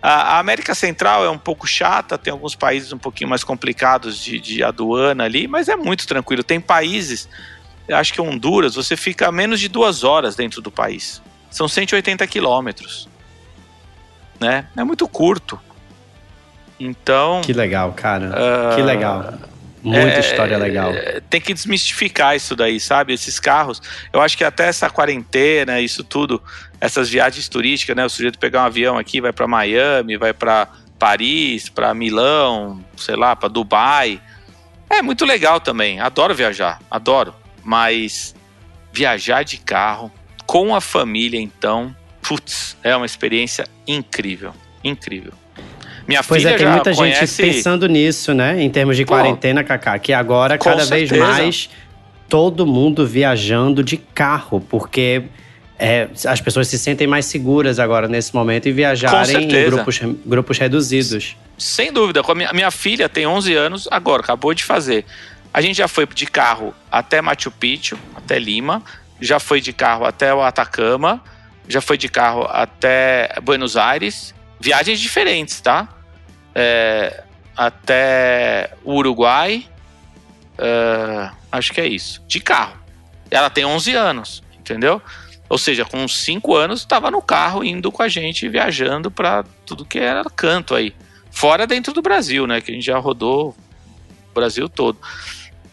A, 0.00 0.38
América 0.38 0.74
Central 0.74 1.24
é 1.24 1.30
um 1.30 1.38
pouco 1.38 1.66
chata, 1.66 2.16
tem 2.16 2.30
alguns 2.30 2.54
países 2.54 2.92
um 2.92 2.98
pouquinho 2.98 3.30
mais 3.30 3.42
complicados 3.42 4.22
de, 4.22 4.38
de 4.38 4.62
aduana 4.62 5.24
ali, 5.24 5.48
mas 5.48 5.68
é 5.68 5.76
muito 5.76 6.06
tranquilo. 6.06 6.44
Tem 6.44 6.60
países, 6.60 7.28
acho 7.90 8.12
que 8.12 8.20
Honduras, 8.20 8.74
você 8.74 8.96
fica 8.96 9.32
menos 9.32 9.58
de 9.58 9.68
duas 9.68 10.04
horas 10.04 10.36
dentro 10.36 10.60
do 10.60 10.70
país. 10.70 11.22
São 11.50 11.66
180 11.66 12.24
quilômetros 12.26 13.08
né? 14.40 14.66
É 14.76 14.84
muito 14.84 15.06
curto. 15.08 15.58
Então. 16.78 17.40
Que 17.42 17.52
legal, 17.52 17.92
cara. 17.92 18.30
Uh, 18.30 18.76
que 18.76 18.82
legal. 18.82 19.34
Muita 19.82 20.16
é, 20.16 20.20
história 20.20 20.56
legal. 20.56 20.92
É, 20.94 21.20
tem 21.28 21.40
que 21.40 21.52
desmistificar 21.52 22.34
isso 22.34 22.56
daí, 22.56 22.80
sabe? 22.80 23.12
Esses 23.12 23.38
carros. 23.38 23.82
Eu 24.12 24.22
acho 24.22 24.36
que 24.36 24.42
até 24.42 24.66
essa 24.66 24.88
quarentena, 24.88 25.78
isso 25.78 26.02
tudo, 26.02 26.42
essas 26.80 27.10
viagens 27.10 27.48
turísticas, 27.48 27.94
né? 27.94 28.04
O 28.04 28.08
sujeito 28.08 28.38
pegar 28.38 28.62
um 28.62 28.66
avião 28.66 28.96
aqui, 28.96 29.20
vai 29.20 29.32
para 29.32 29.46
Miami, 29.46 30.16
vai 30.16 30.32
para 30.32 30.68
Paris, 30.98 31.68
para 31.68 31.92
Milão, 31.92 32.82
sei 32.96 33.14
lá, 33.14 33.36
para 33.36 33.50
Dubai. 33.50 34.20
É 34.88 35.02
muito 35.02 35.26
legal 35.26 35.60
também. 35.60 36.00
Adoro 36.00 36.34
viajar, 36.34 36.80
adoro. 36.90 37.34
Mas 37.62 38.34
viajar 38.90 39.42
de 39.42 39.58
carro 39.58 40.10
com 40.46 40.74
a 40.74 40.80
família, 40.80 41.40
então, 41.40 41.94
putz, 42.26 42.76
é 42.82 42.94
uma 42.96 43.06
experiência 43.06 43.66
incrível, 43.86 44.52
incrível. 44.82 45.32
Minha 46.06 46.22
pois 46.22 46.42
filha 46.42 46.54
é, 46.54 46.56
tem 46.56 46.66
muita 46.66 46.94
conhece... 46.94 47.42
gente 47.42 47.54
pensando 47.54 47.86
nisso, 47.88 48.34
né? 48.34 48.62
Em 48.62 48.68
termos 48.68 48.96
de 48.96 49.04
quarentena, 49.04 49.64
Kaká, 49.64 49.98
que 49.98 50.12
agora 50.12 50.58
cada 50.58 50.84
certeza. 50.84 51.14
vez 51.14 51.20
mais 51.20 51.70
todo 52.28 52.66
mundo 52.66 53.06
viajando 53.06 53.82
de 53.82 53.96
carro, 53.96 54.60
porque 54.60 55.22
é, 55.78 56.08
as 56.26 56.40
pessoas 56.40 56.68
se 56.68 56.78
sentem 56.78 57.06
mais 57.06 57.26
seguras 57.26 57.78
agora 57.78 58.06
nesse 58.06 58.34
momento 58.34 58.68
e 58.68 58.72
viajarem 58.72 59.44
em 59.44 59.70
grupos, 59.70 60.00
grupos 60.24 60.58
reduzidos. 60.58 61.36
Sem 61.56 61.92
dúvida. 61.92 62.20
A 62.26 62.34
minha, 62.34 62.52
minha 62.52 62.70
filha 62.70 63.08
tem 63.08 63.26
11 63.26 63.54
anos, 63.54 63.88
agora 63.90 64.22
acabou 64.22 64.52
de 64.52 64.64
fazer. 64.64 65.04
A 65.52 65.60
gente 65.60 65.76
já 65.76 65.88
foi 65.88 66.06
de 66.06 66.26
carro 66.26 66.74
até 66.90 67.22
Machu 67.22 67.50
Picchu, 67.50 67.96
até 68.14 68.38
Lima, 68.38 68.82
já 69.20 69.38
foi 69.38 69.60
de 69.60 69.72
carro 69.72 70.04
até 70.04 70.34
o 70.34 70.42
Atacama, 70.42 71.22
já 71.68 71.80
foi 71.80 71.96
de 71.96 72.08
carro 72.08 72.46
até 72.50 73.34
Buenos 73.42 73.76
Aires, 73.76 74.34
viagens 74.60 75.00
diferentes, 75.00 75.60
tá? 75.60 75.88
É, 76.54 77.24
até 77.56 78.72
Uruguai, 78.84 79.66
uh, 80.58 81.34
acho 81.50 81.72
que 81.72 81.80
é 81.80 81.86
isso, 81.86 82.22
de 82.26 82.40
carro. 82.40 82.76
Ela 83.30 83.50
tem 83.50 83.64
11 83.64 83.94
anos, 83.94 84.42
entendeu? 84.58 85.00
Ou 85.48 85.58
seja, 85.58 85.84
com 85.84 86.06
5 86.06 86.54
anos 86.54 86.80
estava 86.80 87.10
no 87.10 87.22
carro 87.22 87.64
indo 87.64 87.92
com 87.92 88.02
a 88.02 88.08
gente 88.08 88.48
viajando 88.48 89.10
para 89.10 89.44
tudo 89.66 89.84
que 89.84 89.98
era 89.98 90.24
canto 90.24 90.74
aí. 90.74 90.94
Fora 91.30 91.66
dentro 91.66 91.92
do 91.92 92.00
Brasil, 92.00 92.46
né? 92.46 92.60
Que 92.60 92.70
a 92.70 92.74
gente 92.74 92.86
já 92.86 92.98
rodou 92.98 93.56
o 94.30 94.34
Brasil 94.34 94.68
todo. 94.68 94.98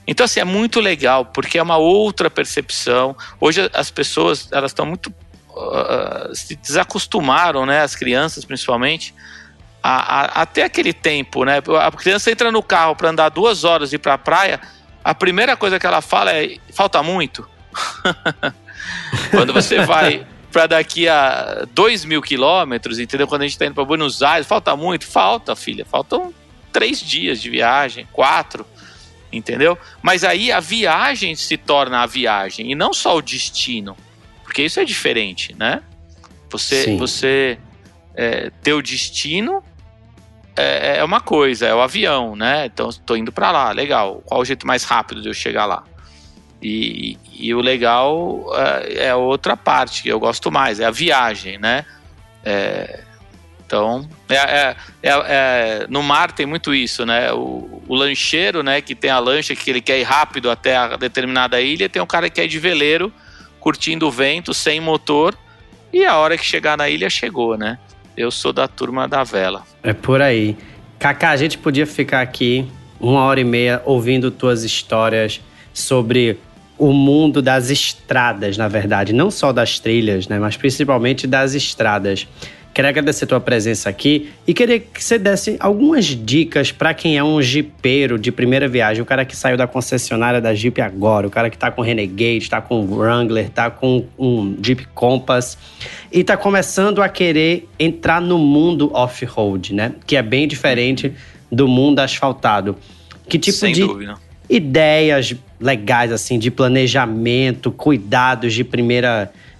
Então, 0.07 0.25
assim, 0.25 0.39
é 0.39 0.43
muito 0.43 0.79
legal, 0.79 1.25
porque 1.25 1.57
é 1.57 1.63
uma 1.63 1.77
outra 1.77 2.29
percepção. 2.29 3.15
Hoje 3.39 3.69
as 3.73 3.89
pessoas, 3.91 4.49
elas 4.51 4.71
estão 4.71 4.85
muito 4.85 5.13
uh, 5.55 6.35
se 6.35 6.55
desacostumaram, 6.55 7.65
né, 7.65 7.81
as 7.81 7.95
crianças 7.95 8.45
principalmente, 8.45 9.13
a, 9.83 10.19
a, 10.19 10.41
até 10.41 10.63
aquele 10.63 10.93
tempo, 10.93 11.43
né? 11.43 11.57
A 11.79 11.91
criança 11.91 12.31
entra 12.31 12.51
no 12.51 12.61
carro 12.61 12.95
para 12.95 13.09
andar 13.09 13.29
duas 13.29 13.63
horas 13.63 13.91
e 13.91 13.95
ir 13.95 13.99
para 13.99 14.13
a 14.13 14.17
praia, 14.17 14.61
a 15.03 15.15
primeira 15.15 15.57
coisa 15.57 15.79
que 15.79 15.85
ela 15.85 16.01
fala 16.01 16.31
é: 16.33 16.57
falta 16.73 17.01
muito. 17.01 17.47
Quando 19.31 19.53
você 19.53 19.83
vai 19.85 20.25
para 20.51 20.67
daqui 20.67 21.07
a 21.07 21.65
dois 21.73 22.03
mil 22.05 22.21
quilômetros, 22.21 22.99
entendeu? 22.99 23.27
Quando 23.27 23.41
a 23.41 23.45
gente 23.45 23.53
está 23.53 23.65
indo 23.65 23.73
para 23.73 23.85
Buenos 23.85 24.21
Aires, 24.21 24.45
falta 24.45 24.75
muito? 24.75 25.07
Falta, 25.07 25.55
filha. 25.55 25.85
Faltam 25.85 26.33
três 26.71 26.99
dias 26.99 27.41
de 27.41 27.49
viagem, 27.49 28.07
quatro, 28.11 28.65
entendeu? 29.31 29.77
Mas 30.01 30.23
aí 30.23 30.51
a 30.51 30.59
viagem 30.59 31.35
se 31.35 31.57
torna 31.57 32.01
a 32.01 32.05
viagem 32.05 32.71
e 32.71 32.75
não 32.75 32.93
só 32.93 33.15
o 33.15 33.21
destino, 33.21 33.97
porque 34.51 34.63
isso 34.63 34.81
é 34.81 34.83
diferente, 34.83 35.55
né? 35.57 35.81
Você, 36.49 36.83
Sim. 36.83 36.97
você 36.97 37.57
é, 38.13 38.51
ter 38.61 38.73
o 38.73 38.81
destino 38.81 39.63
é, 40.57 40.97
é, 40.97 41.03
uma 41.05 41.21
coisa, 41.21 41.67
é 41.67 41.73
o 41.73 41.79
avião, 41.79 42.35
né? 42.35 42.65
Então, 42.65 42.89
estou 42.89 43.15
indo 43.15 43.31
para 43.31 43.49
lá, 43.49 43.71
legal. 43.71 44.21
Qual 44.25 44.41
o 44.41 44.43
jeito 44.43 44.67
mais 44.67 44.83
rápido 44.83 45.21
de 45.21 45.29
eu 45.29 45.33
chegar 45.33 45.65
lá? 45.65 45.85
E, 46.61 47.17
e 47.31 47.53
o 47.53 47.61
legal 47.61 48.45
é, 48.53 49.05
é 49.05 49.15
outra 49.15 49.55
parte 49.55 50.03
que 50.03 50.09
eu 50.09 50.19
gosto 50.19 50.51
mais, 50.51 50.81
é 50.81 50.85
a 50.85 50.91
viagem, 50.91 51.57
né? 51.57 51.85
É, 52.43 52.99
então, 53.65 54.05
é, 54.27 54.35
é, 54.35 54.75
é, 55.01 55.09
é, 55.11 55.87
no 55.87 56.03
mar 56.03 56.33
tem 56.33 56.45
muito 56.45 56.75
isso, 56.75 57.05
né? 57.05 57.31
O, 57.31 57.81
o, 57.87 57.95
lancheiro, 57.95 58.61
né, 58.63 58.81
que 58.81 58.95
tem 58.95 59.09
a 59.09 59.17
lancha 59.17 59.55
que 59.55 59.69
ele 59.69 59.79
quer 59.79 59.97
ir 59.97 60.03
rápido 60.03 60.51
até 60.51 60.75
a 60.75 60.97
determinada 60.97 61.61
ilha, 61.61 61.87
tem 61.87 62.01
um 62.01 62.05
cara 62.05 62.29
que 62.29 62.43
ir 62.43 62.49
de 62.49 62.59
veleiro, 62.59 63.13
curtindo 63.61 64.07
o 64.07 64.11
vento, 64.11 64.53
sem 64.53 64.81
motor, 64.81 65.37
e 65.93 66.03
a 66.03 66.17
hora 66.17 66.37
que 66.37 66.43
chegar 66.43 66.77
na 66.77 66.89
ilha 66.89 67.09
chegou, 67.09 67.55
né? 67.55 67.77
Eu 68.17 68.29
sou 68.31 68.51
da 68.51 68.67
turma 68.67 69.07
da 69.07 69.23
vela. 69.23 69.63
É 69.81 69.93
por 69.93 70.21
aí. 70.21 70.57
Kaká, 70.99 71.29
a 71.29 71.37
gente 71.37 71.57
podia 71.57 71.87
ficar 71.87 72.21
aqui 72.21 72.67
uma 72.99 73.21
hora 73.21 73.39
e 73.39 73.43
meia 73.43 73.81
ouvindo 73.85 74.29
tuas 74.29 74.63
histórias 74.63 75.39
sobre 75.73 76.37
o 76.77 76.91
mundo 76.91 77.41
das 77.41 77.69
estradas, 77.69 78.57
na 78.57 78.67
verdade, 78.67 79.13
não 79.13 79.29
só 79.29 79.53
das 79.53 79.79
trilhas, 79.79 80.27
né, 80.27 80.39
mas 80.39 80.57
principalmente 80.57 81.27
das 81.27 81.53
estradas. 81.53 82.27
Queria 82.73 82.89
agradecer 82.89 83.25
a 83.25 83.27
tua 83.27 83.39
presença 83.41 83.89
aqui 83.89 84.29
e 84.47 84.53
queria 84.53 84.79
que 84.79 85.03
você 85.03 85.19
desse 85.19 85.57
algumas 85.59 86.05
dicas 86.05 86.71
para 86.71 86.93
quem 86.93 87.17
é 87.17 87.23
um 87.23 87.41
jipeiro 87.41 88.17
de 88.17 88.31
primeira 88.31 88.65
viagem, 88.65 89.01
o 89.01 89.05
cara 89.05 89.25
que 89.25 89.35
saiu 89.35 89.57
da 89.57 89.67
concessionária 89.67 90.39
da 90.39 90.53
Jeep 90.53 90.79
agora, 90.79 91.27
o 91.27 91.29
cara 91.29 91.49
que 91.49 91.57
tá 91.57 91.69
com 91.69 91.81
Renegade, 91.81 92.49
tá 92.49 92.61
com 92.61 92.85
Wrangler, 92.85 93.49
tá 93.49 93.69
com 93.69 94.05
um 94.17 94.55
Jeep 94.63 94.87
Compass 94.93 95.57
e 96.09 96.23
tá 96.23 96.37
começando 96.37 97.01
a 97.01 97.09
querer 97.09 97.67
entrar 97.77 98.21
no 98.21 98.37
mundo 98.37 98.89
off-road, 98.93 99.73
né? 99.73 99.93
Que 100.07 100.15
é 100.15 100.21
bem 100.21 100.47
diferente 100.47 101.11
do 101.51 101.67
mundo 101.67 101.99
asfaltado. 101.99 102.77
Que 103.27 103.37
tipo 103.37 103.57
Sem 103.57 103.73
de 103.73 103.81
dúvida. 103.81 104.15
ideias 104.49 105.35
legais, 105.59 106.11
assim, 106.11 106.39
de 106.39 106.49
planejamento, 106.49 107.69
cuidados 107.69 108.53
de 108.53 108.63
primeira 108.63 109.25
viagem, 109.25 109.50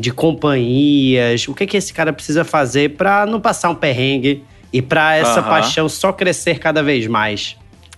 de 0.00 0.10
companhias. 0.12 1.48
O 1.48 1.54
que, 1.54 1.66
que 1.66 1.76
esse 1.76 1.92
cara 1.92 2.12
precisa 2.12 2.44
fazer 2.44 2.96
para 2.96 3.26
não 3.26 3.40
passar 3.40 3.70
um 3.70 3.74
perrengue 3.74 4.44
e 4.72 4.82
para 4.82 5.16
essa 5.16 5.40
uhum. 5.40 5.48
paixão 5.48 5.88
só 5.88 6.12
crescer 6.12 6.58
cada 6.58 6.82
vez 6.82 7.06
mais? 7.06 7.56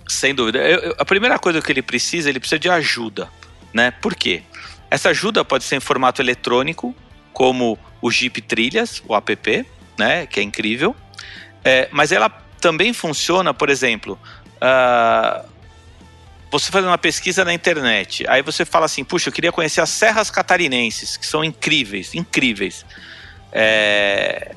Sem 0.09 0.35
dúvida. 0.35 0.59
Eu, 0.59 0.79
eu, 0.79 0.94
a 0.99 1.05
primeira 1.05 1.38
coisa 1.38 1.61
que 1.61 1.71
ele 1.71 1.83
precisa, 1.83 2.29
ele 2.29 2.40
precisa 2.40 2.59
de 2.59 2.68
ajuda, 2.68 3.29
né? 3.73 3.90
Por 3.90 4.14
quê? 4.14 4.42
Essa 4.90 5.11
ajuda 5.11 5.44
pode 5.44 5.64
ser 5.64 5.77
em 5.77 5.81
formato 5.81 6.23
eletrônico, 6.23 6.94
como 7.33 7.79
o 8.01 8.11
Jeep 8.11 8.40
Trilhas, 8.42 9.03
o 9.07 9.14
app, 9.14 9.66
né? 9.99 10.27
Que 10.27 10.40
é 10.40 10.42
incrível. 10.42 10.97
É, 11.64 11.88
mas 11.92 12.12
ela 12.12 12.31
também 12.61 12.92
funciona, 12.92 13.53
por 13.53 13.68
exemplo, 13.68 14.18
uh, 14.57 15.49
você 16.50 16.70
fazendo 16.70 16.88
uma 16.90 16.98
pesquisa 16.98 17.44
na 17.44 17.52
internet, 17.52 18.24
aí 18.28 18.42
você 18.42 18.64
fala 18.64 18.87
assim, 18.87 19.04
puxa, 19.04 19.28
eu 19.28 19.32
queria 19.32 19.52
conhecer 19.52 19.80
as 19.80 19.90
serras 19.90 20.30
catarinenses, 20.30 21.16
que 21.16 21.26
são 21.26 21.44
incríveis, 21.44 22.14
incríveis. 22.14 22.87
É... 23.52 24.56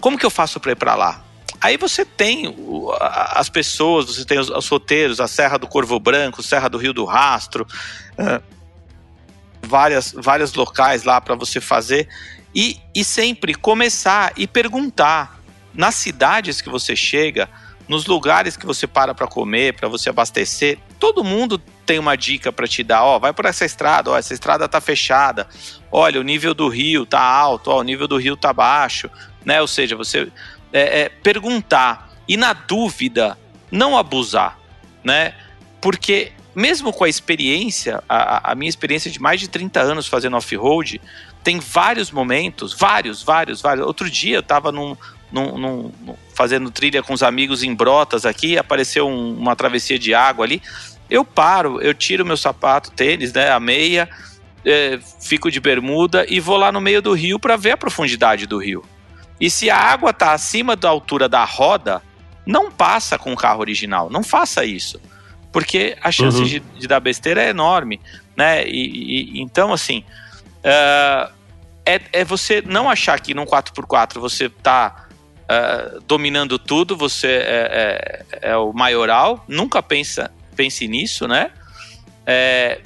Como 0.00 0.16
que 0.16 0.24
eu 0.24 0.30
faço 0.30 0.60
para 0.60 0.72
ir 0.72 0.76
para 0.76 0.94
lá? 0.94 1.24
Aí 1.60 1.76
você 1.76 2.04
tem 2.04 2.54
as 3.00 3.48
pessoas, 3.48 4.06
você 4.06 4.24
tem 4.24 4.38
os, 4.38 4.48
os, 4.48 4.68
roteiros, 4.68 5.20
a 5.20 5.26
Serra 5.26 5.58
do 5.58 5.66
Corvo 5.66 5.98
Branco, 5.98 6.42
Serra 6.42 6.68
do 6.68 6.78
Rio 6.78 6.92
do 6.92 7.04
Rastro, 7.04 7.66
uh, 8.12 8.42
várias, 9.62 10.12
vários 10.16 10.54
locais 10.54 11.02
lá 11.02 11.20
para 11.20 11.34
você 11.34 11.60
fazer. 11.60 12.08
E, 12.54 12.80
e 12.94 13.02
sempre 13.02 13.54
começar 13.54 14.32
e 14.36 14.46
perguntar 14.46 15.40
nas 15.74 15.96
cidades 15.96 16.60
que 16.60 16.68
você 16.68 16.94
chega, 16.94 17.48
nos 17.88 18.06
lugares 18.06 18.56
que 18.56 18.66
você 18.66 18.86
para 18.86 19.12
para 19.12 19.26
comer, 19.26 19.74
para 19.74 19.88
você 19.88 20.10
abastecer, 20.10 20.78
todo 20.98 21.24
mundo 21.24 21.58
tem 21.86 21.98
uma 21.98 22.16
dica 22.16 22.52
para 22.52 22.66
te 22.66 22.82
dar. 22.82 23.04
Ó, 23.04 23.18
vai 23.18 23.32
por 23.32 23.44
essa 23.44 23.64
estrada, 23.64 24.10
ó, 24.10 24.16
essa 24.16 24.34
estrada 24.34 24.68
tá 24.68 24.80
fechada. 24.80 25.48
Olha, 25.90 26.20
o 26.20 26.24
nível 26.24 26.54
do 26.54 26.68
rio 26.68 27.06
tá 27.06 27.20
alto, 27.20 27.70
ó, 27.70 27.80
o 27.80 27.82
nível 27.82 28.06
do 28.06 28.16
rio 28.16 28.36
tá 28.36 28.52
baixo, 28.52 29.10
né? 29.44 29.60
Ou 29.60 29.66
seja, 29.66 29.96
você 29.96 30.30
é, 30.72 31.00
é, 31.02 31.08
perguntar 31.08 32.10
e 32.28 32.36
na 32.36 32.52
dúvida 32.52 33.38
não 33.70 33.96
abusar, 33.96 34.58
né? 35.02 35.34
Porque 35.80 36.32
mesmo 36.54 36.92
com 36.92 37.04
a 37.04 37.08
experiência, 37.08 38.02
a, 38.08 38.52
a 38.52 38.54
minha 38.54 38.68
experiência 38.68 39.10
de 39.10 39.20
mais 39.20 39.40
de 39.40 39.48
30 39.48 39.80
anos 39.80 40.08
fazendo 40.08 40.36
off-road, 40.36 41.00
tem 41.44 41.60
vários 41.60 42.10
momentos, 42.10 42.74
vários, 42.74 43.22
vários, 43.22 43.62
vários. 43.62 43.86
Outro 43.86 44.10
dia 44.10 44.36
eu 44.36 44.40
estava 44.40 44.72
num, 44.72 44.96
num, 45.30 45.58
num, 45.58 45.92
fazendo 46.34 46.70
trilha 46.70 47.02
com 47.02 47.12
os 47.12 47.22
amigos 47.22 47.62
em 47.62 47.74
Brotas 47.74 48.24
aqui, 48.24 48.58
apareceu 48.58 49.06
um, 49.08 49.34
uma 49.34 49.54
travessia 49.54 49.98
de 49.98 50.14
água 50.14 50.44
ali. 50.44 50.62
Eu 51.10 51.24
paro, 51.24 51.80
eu 51.80 51.94
tiro 51.94 52.24
meu 52.24 52.36
sapato, 52.36 52.90
tênis, 52.90 53.32
né, 53.32 53.50
a 53.50 53.58
meia, 53.58 54.08
é, 54.64 54.98
fico 55.20 55.50
de 55.50 55.60
bermuda 55.60 56.26
e 56.28 56.40
vou 56.40 56.56
lá 56.56 56.70
no 56.70 56.80
meio 56.80 57.00
do 57.00 57.12
rio 57.12 57.38
para 57.38 57.56
ver 57.56 57.72
a 57.72 57.76
profundidade 57.76 58.46
do 58.46 58.58
rio. 58.58 58.84
E 59.40 59.48
se 59.48 59.70
a 59.70 59.76
água 59.76 60.10
está 60.10 60.32
acima 60.32 60.74
da 60.74 60.88
altura 60.88 61.28
da 61.28 61.44
roda, 61.44 62.02
não 62.44 62.70
passa 62.70 63.18
com 63.18 63.32
o 63.32 63.36
carro 63.36 63.60
original, 63.60 64.10
não 64.10 64.22
faça 64.22 64.64
isso. 64.64 65.00
Porque 65.52 65.96
a 66.02 66.10
chance 66.10 66.38
uhum. 66.38 66.44
de, 66.44 66.60
de, 66.60 66.86
dar 66.86 67.00
besteira 67.00 67.42
é 67.42 67.50
enorme, 67.50 68.00
né? 68.36 68.66
E, 68.66 69.38
e 69.38 69.40
então, 69.40 69.72
assim, 69.72 70.04
uh, 70.58 71.32
é, 71.86 72.00
é 72.12 72.24
você 72.24 72.62
não 72.66 72.90
achar 72.90 73.18
que 73.20 73.32
num 73.32 73.46
4x4 73.46 74.18
você 74.18 74.46
está 74.46 75.07
uh, 75.48 76.00
dominando 76.06 76.58
tudo, 76.58 76.96
você 76.96 77.26
é, 77.28 78.26
é, 78.42 78.50
é, 78.50 78.56
o 78.56 78.72
maioral, 78.72 79.44
nunca 79.48 79.82
pensa, 79.82 80.30
pense 80.54 80.86
nisso, 80.86 81.26
né? 81.26 81.50
É, 82.26 82.80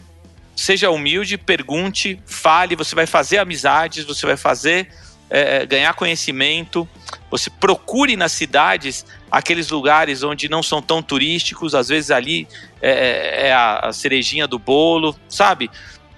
seja 0.54 0.90
humilde, 0.90 1.36
pergunte, 1.36 2.20
fale, 2.24 2.76
você 2.76 2.94
vai 2.94 3.06
fazer 3.06 3.38
amizades, 3.38 4.04
você 4.04 4.24
vai 4.24 4.36
fazer 4.36 4.88
é, 5.28 5.62
é, 5.62 5.66
ganhar 5.66 5.94
conhecimento, 5.94 6.88
você 7.30 7.50
procure 7.50 8.16
nas 8.16 8.32
cidades 8.32 9.04
aqueles 9.30 9.70
lugares 9.70 10.22
onde 10.22 10.48
não 10.48 10.62
são 10.62 10.82
tão 10.82 11.02
turísticos, 11.02 11.74
às 11.74 11.88
vezes 11.88 12.10
ali 12.10 12.46
é, 12.80 13.48
é 13.48 13.52
a, 13.52 13.88
a 13.88 13.92
cerejinha 13.92 14.46
do 14.46 14.58
bolo, 14.58 15.18
sabe? 15.28 15.70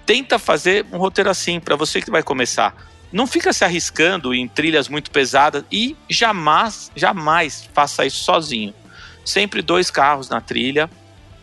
Tenta 0.05 0.37
fazer 0.37 0.85
um 0.91 0.97
roteiro 0.97 1.29
assim 1.29 1.59
para 1.59 1.75
você 1.75 2.01
que 2.01 2.11
vai 2.11 2.21
começar 2.21 2.75
não 3.11 3.27
fica 3.27 3.53
se 3.53 3.63
arriscando 3.63 4.33
em 4.33 4.47
trilhas 4.47 4.87
muito 4.87 5.11
pesadas 5.11 5.63
e 5.71 5.95
jamais, 6.09 6.91
jamais 6.95 7.69
faça 7.73 8.05
isso 8.05 8.23
sozinho. 8.23 8.73
Sempre 9.23 9.61
dois 9.61 9.89
carros 9.89 10.29
na 10.29 10.41
trilha, 10.41 10.89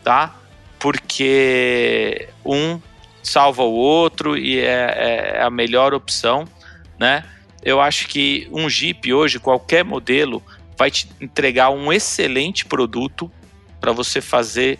tá? 0.03 0.35
Porque 0.79 2.29
um 2.45 2.79
salva 3.21 3.63
o 3.63 3.71
outro 3.71 4.37
e 4.37 4.59
é, 4.59 5.37
é 5.37 5.41
a 5.41 5.49
melhor 5.49 5.93
opção, 5.93 6.47
né? 6.99 7.23
Eu 7.63 7.79
acho 7.79 8.07
que 8.07 8.47
um 8.51 8.69
Jeep 8.69 9.13
hoje, 9.13 9.39
qualquer 9.39 9.85
modelo, 9.85 10.43
vai 10.77 10.91
te 10.91 11.07
entregar 11.21 11.69
um 11.69 11.93
excelente 11.93 12.65
produto 12.65 13.31
para 13.79 13.93
você 13.93 14.19
fazer 14.19 14.77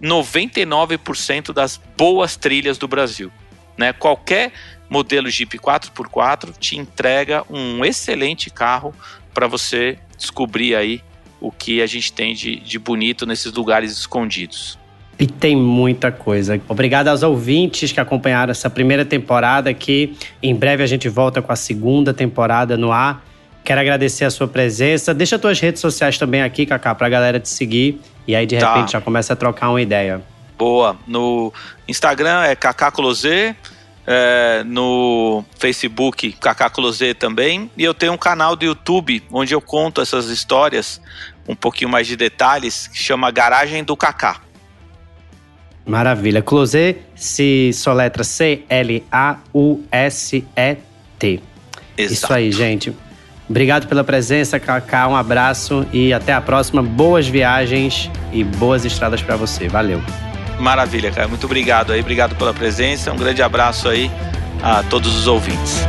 99% 0.00 1.52
das 1.52 1.80
boas 1.96 2.36
trilhas 2.36 2.78
do 2.78 2.86
Brasil. 2.86 3.32
Né? 3.76 3.92
Qualquer 3.92 4.52
modelo 4.90 5.30
Jeep 5.30 5.56
4x4 5.56 6.52
te 6.58 6.76
entrega 6.76 7.44
um 7.48 7.84
excelente 7.84 8.50
carro 8.50 8.92
para 9.32 9.46
você 9.46 9.96
descobrir 10.18 10.74
aí 10.74 11.00
o 11.40 11.50
que 11.50 11.80
a 11.80 11.86
gente 11.86 12.12
tem 12.12 12.34
de, 12.34 12.56
de 12.56 12.78
bonito 12.78 13.24
nesses 13.24 13.52
lugares 13.52 13.92
escondidos. 13.92 14.78
E 15.18 15.26
tem 15.26 15.54
muita 15.54 16.10
coisa. 16.10 16.60
Obrigado 16.68 17.08
aos 17.08 17.22
ouvintes 17.22 17.92
que 17.92 18.00
acompanharam 18.00 18.50
essa 18.50 18.68
primeira 18.68 19.04
temporada 19.04 19.70
aqui. 19.70 20.16
Em 20.42 20.54
breve 20.54 20.82
a 20.82 20.86
gente 20.86 21.08
volta 21.08 21.40
com 21.40 21.52
a 21.52 21.56
segunda 21.56 22.12
temporada 22.12 22.76
no 22.76 22.90
ar. 22.90 23.24
Quero 23.62 23.80
agradecer 23.80 24.24
a 24.24 24.30
sua 24.30 24.48
presença. 24.48 25.12
Deixa 25.14 25.36
as 25.36 25.42
tuas 25.42 25.60
redes 25.60 25.80
sociais 25.80 26.18
também 26.18 26.42
aqui, 26.42 26.64
Cacá, 26.64 26.94
pra 26.94 27.08
galera 27.08 27.38
te 27.38 27.50
seguir. 27.50 28.00
E 28.26 28.34
aí, 28.34 28.46
de 28.46 28.58
tá. 28.58 28.74
repente, 28.74 28.92
já 28.92 29.00
começa 29.00 29.34
a 29.34 29.36
trocar 29.36 29.68
uma 29.68 29.80
ideia. 29.80 30.22
Boa. 30.56 30.96
No 31.06 31.52
Instagram 31.86 32.42
é 32.42 32.56
Cacá 32.56 32.90
Closet 32.90 33.54
é, 34.06 34.62
no 34.64 35.44
Facebook 35.58 36.36
Closet 36.72 37.14
também. 37.14 37.70
E 37.76 37.84
eu 37.84 37.94
tenho 37.94 38.12
um 38.12 38.18
canal 38.18 38.56
do 38.56 38.64
YouTube 38.64 39.22
onde 39.30 39.54
eu 39.54 39.60
conto 39.60 40.00
essas 40.00 40.28
histórias, 40.28 41.00
um 41.48 41.54
pouquinho 41.54 41.90
mais 41.90 42.06
de 42.06 42.16
detalhes, 42.16 42.86
que 42.86 42.98
chama 42.98 43.30
Garagem 43.30 43.84
do 43.84 43.96
Kaká. 43.96 44.40
Maravilha. 45.86 46.42
Closet 46.42 47.00
se 47.14 47.72
soletra 47.72 48.22
C-L-A-U-S-E-T. 48.22 48.70
Isso 51.98 52.32
aí, 52.32 52.52
gente. 52.52 52.94
Obrigado 53.48 53.88
pela 53.88 54.04
presença, 54.04 54.60
Kaká. 54.60 55.08
Um 55.08 55.16
abraço 55.16 55.84
e 55.92 56.12
até 56.12 56.32
a 56.32 56.40
próxima. 56.40 56.82
Boas 56.82 57.26
viagens 57.26 58.08
e 58.32 58.44
boas 58.44 58.84
estradas 58.84 59.20
para 59.20 59.34
você. 59.34 59.68
Valeu. 59.68 60.00
Maravilha, 60.60 61.10
cara. 61.10 61.26
Muito 61.26 61.44
obrigado 61.44 61.92
aí. 61.92 62.00
Obrigado 62.00 62.36
pela 62.36 62.52
presença. 62.52 63.12
Um 63.12 63.16
grande 63.16 63.42
abraço 63.42 63.88
aí 63.88 64.10
a 64.62 64.82
todos 64.82 65.14
os 65.16 65.26
ouvintes. 65.26 65.84